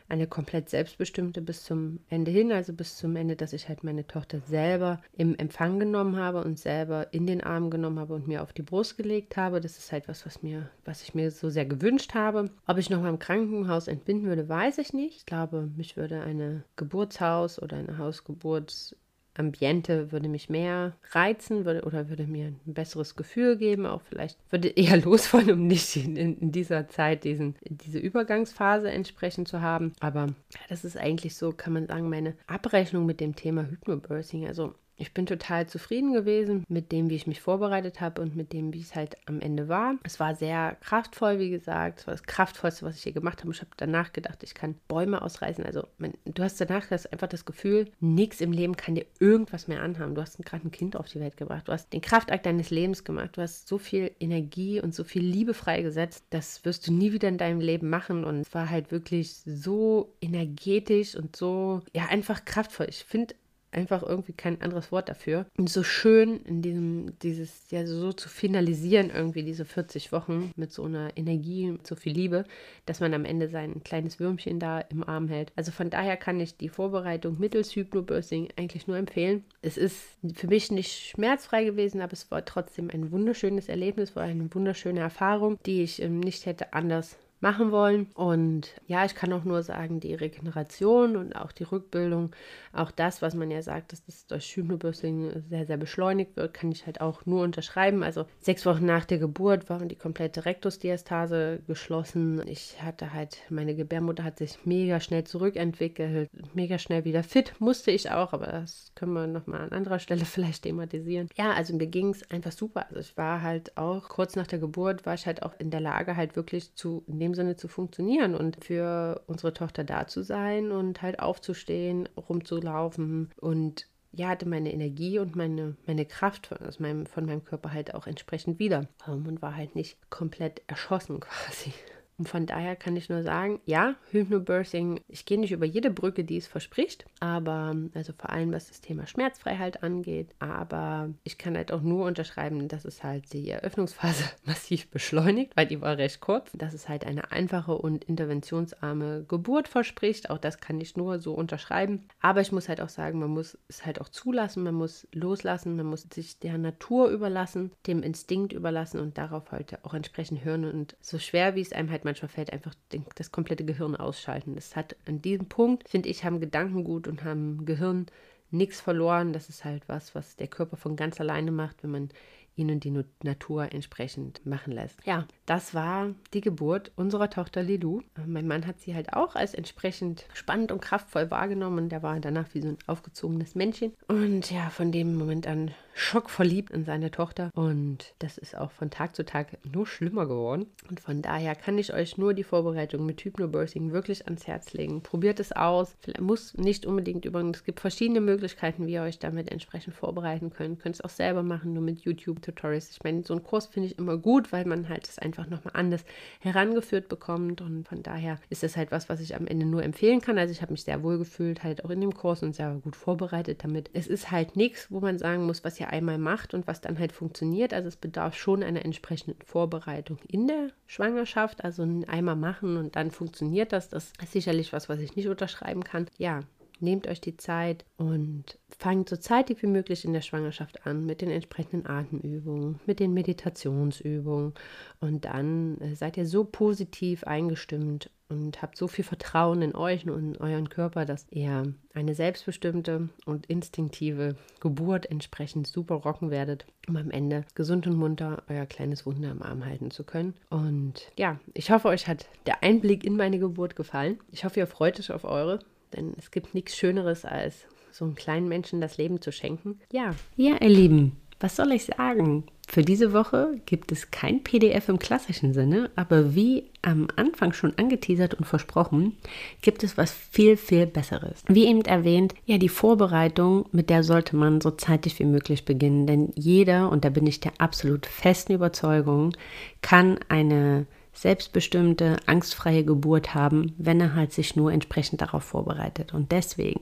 [0.08, 4.06] eine komplett selbstbestimmte bis zum Ende hin, also bis zum Ende, dass ich halt meine
[4.06, 8.42] Tochter selber im Empfang genommen habe und selber in den Arm genommen habe und mir
[8.42, 9.60] auf die Brust gelegt habe.
[9.60, 12.50] Das ist halt was, was mir, was ich mir so sehr gewünscht habe.
[12.66, 15.18] Ob ich noch mal im Krankenhaus entbinden würde, weiß ich nicht.
[15.18, 18.96] Ich glaube, mich würde eine Geburtshaus oder eine Hausgeburt
[19.36, 23.86] Ambiente würde mich mehr reizen würde, oder würde mir ein besseres Gefühl geben.
[23.86, 29.48] Auch vielleicht würde eher losfallen, um nicht in, in, dieser Zeit diesen, diese Übergangsphase entsprechend
[29.48, 29.92] zu haben.
[30.00, 30.28] Aber
[30.68, 34.46] das ist eigentlich so, kann man sagen, meine Abrechnung mit dem Thema Hypnobirthing.
[34.46, 38.52] Also ich bin total zufrieden gewesen mit dem, wie ich mich vorbereitet habe und mit
[38.52, 39.96] dem, wie es halt am Ende war.
[40.04, 42.00] Es war sehr kraftvoll, wie gesagt.
[42.00, 43.52] Es war das kraftvollste, was ich hier gemacht habe.
[43.52, 45.64] Ich habe danach gedacht, ich kann Bäume ausreißen.
[45.64, 49.68] Also man, du hast danach das einfach das Gefühl, nichts im Leben kann dir irgendwas
[49.68, 50.14] mehr anhaben.
[50.14, 51.68] Du hast gerade ein Kind auf die Welt gebracht.
[51.68, 53.36] Du hast den Kraftakt deines Lebens gemacht.
[53.36, 56.24] Du hast so viel Energie und so viel Liebe freigesetzt.
[56.30, 58.24] Das wirst du nie wieder in deinem Leben machen.
[58.24, 62.86] Und es war halt wirklich so energetisch und so, ja, einfach kraftvoll.
[62.88, 63.34] Ich finde
[63.74, 65.46] einfach irgendwie kein anderes Wort dafür.
[65.56, 70.72] Und so schön in diesem, dieses, ja, so zu finalisieren, irgendwie diese 40 Wochen mit
[70.72, 72.44] so einer Energie, mit so viel Liebe,
[72.86, 75.52] dass man am Ende sein kleines Würmchen da im Arm hält.
[75.56, 79.44] Also von daher kann ich die Vorbereitung mittels Hypnobirthing eigentlich nur empfehlen.
[79.62, 80.00] Es ist
[80.34, 85.00] für mich nicht schmerzfrei gewesen, aber es war trotzdem ein wunderschönes Erlebnis, war eine wunderschöne
[85.00, 88.06] Erfahrung, die ich ähm, nicht hätte anders machen wollen.
[88.14, 92.30] Und ja, ich kann auch nur sagen, die Regeneration und auch die Rückbildung,
[92.72, 96.72] auch das, was man ja sagt, dass das durch Hypnobirthing sehr, sehr beschleunigt wird, kann
[96.72, 98.02] ich halt auch nur unterschreiben.
[98.02, 102.42] Also sechs Wochen nach der Geburt waren die komplette Rektusdiastase geschlossen.
[102.48, 107.90] Ich hatte halt, meine Gebärmutter hat sich mega schnell zurückentwickelt, mega schnell wieder fit, musste
[107.90, 111.28] ich auch, aber das können wir nochmal an anderer Stelle vielleicht thematisieren.
[111.36, 112.86] Ja, also mir ging es einfach super.
[112.88, 115.80] Also ich war halt auch kurz nach der Geburt, war ich halt auch in der
[115.80, 120.70] Lage, halt wirklich zu, dem Sinne zu funktionieren und für unsere Tochter da zu sein
[120.70, 126.78] und halt aufzustehen, rumzulaufen und ja, hatte meine Energie und meine, meine Kraft von, aus
[126.78, 131.72] meinem, von meinem Körper halt auch entsprechend wieder und war halt nicht komplett erschossen quasi.
[132.18, 136.24] Und von daher kann ich nur sagen, ja, Hypnobirthing, ich gehe nicht über jede Brücke,
[136.24, 141.56] die es verspricht, aber also vor allem was das Thema Schmerzfreiheit angeht, aber ich kann
[141.56, 146.20] halt auch nur unterschreiben, dass es halt die Eröffnungsphase massiv beschleunigt, weil die war recht
[146.20, 151.18] kurz, dass es halt eine einfache und interventionsarme Geburt verspricht, auch das kann ich nur
[151.18, 154.74] so unterschreiben, aber ich muss halt auch sagen, man muss es halt auch zulassen, man
[154.74, 159.94] muss loslassen, man muss sich der Natur überlassen, dem Instinkt überlassen und darauf halt auch
[159.94, 160.64] entsprechend hören.
[160.64, 162.74] Und so schwer wie es einem halt manchmal fällt, einfach
[163.14, 164.54] das komplette Gehirn ausschalten.
[164.54, 168.06] Das hat an diesem Punkt, finde ich, haben Gedankengut und haben Gehirn
[168.50, 169.32] nichts verloren.
[169.32, 172.08] Das ist halt was, was der Körper von ganz alleine macht, wenn man
[172.56, 175.04] ihnen die Natur entsprechend machen lässt.
[175.04, 178.02] Ja, das war die Geburt unserer Tochter Lilou.
[178.26, 182.18] Mein Mann hat sie halt auch als entsprechend spannend und kraftvoll wahrgenommen und der war
[182.20, 183.92] danach wie so ein aufgezogenes Männchen.
[184.06, 188.90] Und ja, von dem Moment an schockverliebt in seine Tochter und das ist auch von
[188.90, 190.66] Tag zu Tag nur schlimmer geworden.
[190.90, 195.02] Und von daher kann ich euch nur die Vorbereitung mit Hypnobirthing wirklich ans Herz legen.
[195.02, 195.94] Probiert es aus.
[196.00, 197.58] Vielleicht muss nicht unbedingt übrigens.
[197.58, 200.80] Es gibt verschiedene Möglichkeiten, wie ihr euch damit entsprechend vorbereiten könnt.
[200.80, 202.90] Könnt es auch selber machen, nur mit YouTube Tutorials.
[202.90, 205.74] Ich meine, so ein Kurs finde ich immer gut, weil man halt es einfach nochmal
[205.74, 206.04] anders
[206.40, 207.60] herangeführt bekommt.
[207.60, 210.38] Und von daher ist das halt was, was ich am Ende nur empfehlen kann.
[210.38, 212.96] Also ich habe mich sehr wohl gefühlt, halt auch in dem Kurs und sehr gut
[212.96, 213.90] vorbereitet damit.
[213.92, 216.98] Es ist halt nichts, wo man sagen muss, was ja einmal macht und was dann
[216.98, 217.72] halt funktioniert.
[217.72, 221.64] Also es bedarf schon einer entsprechenden Vorbereitung in der Schwangerschaft.
[221.64, 223.88] Also einmal machen und dann funktioniert das.
[223.88, 226.06] Das ist sicherlich was, was ich nicht unterschreiben kann.
[226.18, 226.40] Ja,
[226.80, 231.20] Nehmt euch die Zeit und fangt so zeitig wie möglich in der Schwangerschaft an mit
[231.20, 234.54] den entsprechenden Atemübungen, mit den Meditationsübungen
[235.00, 240.08] und dann äh, seid ihr so positiv eingestimmt und habt so viel Vertrauen in euch
[240.08, 246.66] und in euren Körper, dass ihr eine selbstbestimmte und instinktive Geburt entsprechend super rocken werdet,
[246.88, 250.34] um am Ende gesund und munter euer kleines Wunder am Arm halten zu können.
[250.50, 254.18] Und ja, ich hoffe, euch hat der Einblick in meine Geburt gefallen.
[254.32, 255.60] Ich hoffe, ihr freut euch auf eure.
[255.96, 259.80] Denn es gibt nichts Schöneres, als so einem kleinen Menschen das Leben zu schenken.
[259.92, 260.14] Ja.
[260.36, 262.44] Ja, ihr Lieben, was soll ich sagen?
[262.66, 267.74] Für diese Woche gibt es kein PDF im klassischen Sinne, aber wie am Anfang schon
[267.76, 269.16] angeteasert und versprochen,
[269.60, 271.42] gibt es was viel, viel Besseres.
[271.46, 276.06] Wie eben erwähnt, ja, die Vorbereitung, mit der sollte man so zeitig wie möglich beginnen,
[276.06, 279.36] denn jeder, und da bin ich der absolut festen Überzeugung,
[279.82, 286.12] kann eine selbstbestimmte, angstfreie Geburt haben, wenn er halt sich nur entsprechend darauf vorbereitet.
[286.12, 286.80] Und deswegen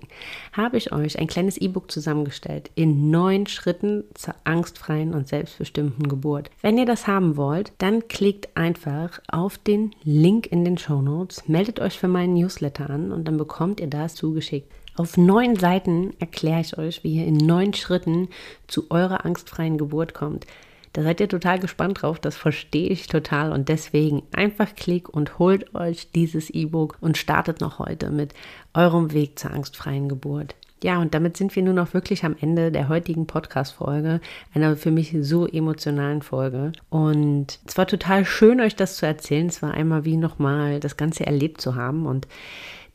[0.52, 6.50] habe ich euch ein kleines E-Book zusammengestellt in neun Schritten zur angstfreien und selbstbestimmten Geburt.
[6.62, 11.46] Wenn ihr das haben wollt, dann klickt einfach auf den Link in den Show Notes,
[11.48, 14.70] meldet euch für meinen Newsletter an und dann bekommt ihr das zugeschickt.
[14.94, 18.28] Auf neun Seiten erkläre ich euch, wie ihr in neun Schritten
[18.66, 20.46] zu eurer angstfreien Geburt kommt.
[20.92, 25.38] Da seid ihr total gespannt drauf, das verstehe ich total und deswegen einfach klick und
[25.38, 28.34] holt euch dieses E-Book und startet noch heute mit
[28.74, 30.54] eurem Weg zur angstfreien Geburt.
[30.82, 34.20] Ja, und damit sind wir nun noch wirklich am Ende der heutigen Podcast-Folge,
[34.52, 36.72] einer für mich so emotionalen Folge.
[36.90, 39.46] Und es war total schön, euch das zu erzählen.
[39.46, 42.26] Es war einmal wie nochmal das Ganze erlebt zu haben und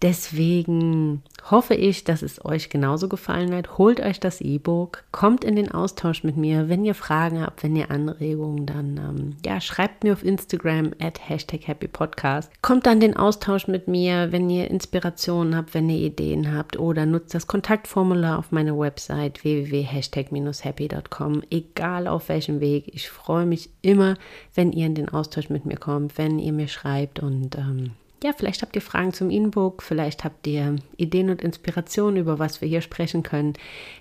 [0.03, 3.79] Deswegen hoffe ich, dass es euch genauso gefallen hat.
[3.79, 6.69] Holt euch das E-Book, kommt in den Austausch mit mir.
[6.69, 11.27] Wenn ihr Fragen habt, wenn ihr Anregungen, dann ähm, ja, schreibt mir auf Instagram at
[11.27, 12.51] Hashtag Happy Podcast.
[12.61, 17.07] Kommt dann den Austausch mit mir, wenn ihr Inspirationen habt, wenn ihr Ideen habt oder
[17.07, 21.41] nutzt das Kontaktformular auf meiner Website www.hashtag-happy.com.
[21.49, 22.91] Egal auf welchem Weg.
[22.93, 24.13] Ich freue mich immer,
[24.53, 27.93] wenn ihr in den Austausch mit mir kommt, wenn ihr mir schreibt und ähm,
[28.23, 32.61] ja, vielleicht habt ihr Fragen zum E-Book, vielleicht habt ihr Ideen und Inspirationen, über was
[32.61, 33.53] wir hier sprechen können.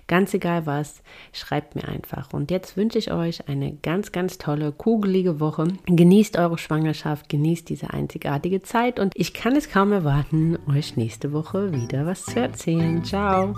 [0.07, 1.03] Ganz egal was,
[1.33, 2.33] schreibt mir einfach.
[2.33, 5.67] Und jetzt wünsche ich euch eine ganz, ganz tolle, kugelige Woche.
[5.85, 11.31] Genießt eure Schwangerschaft, genießt diese einzigartige Zeit und ich kann es kaum erwarten, euch nächste
[11.31, 13.03] Woche wieder was zu erzählen.
[13.03, 13.53] Ciao!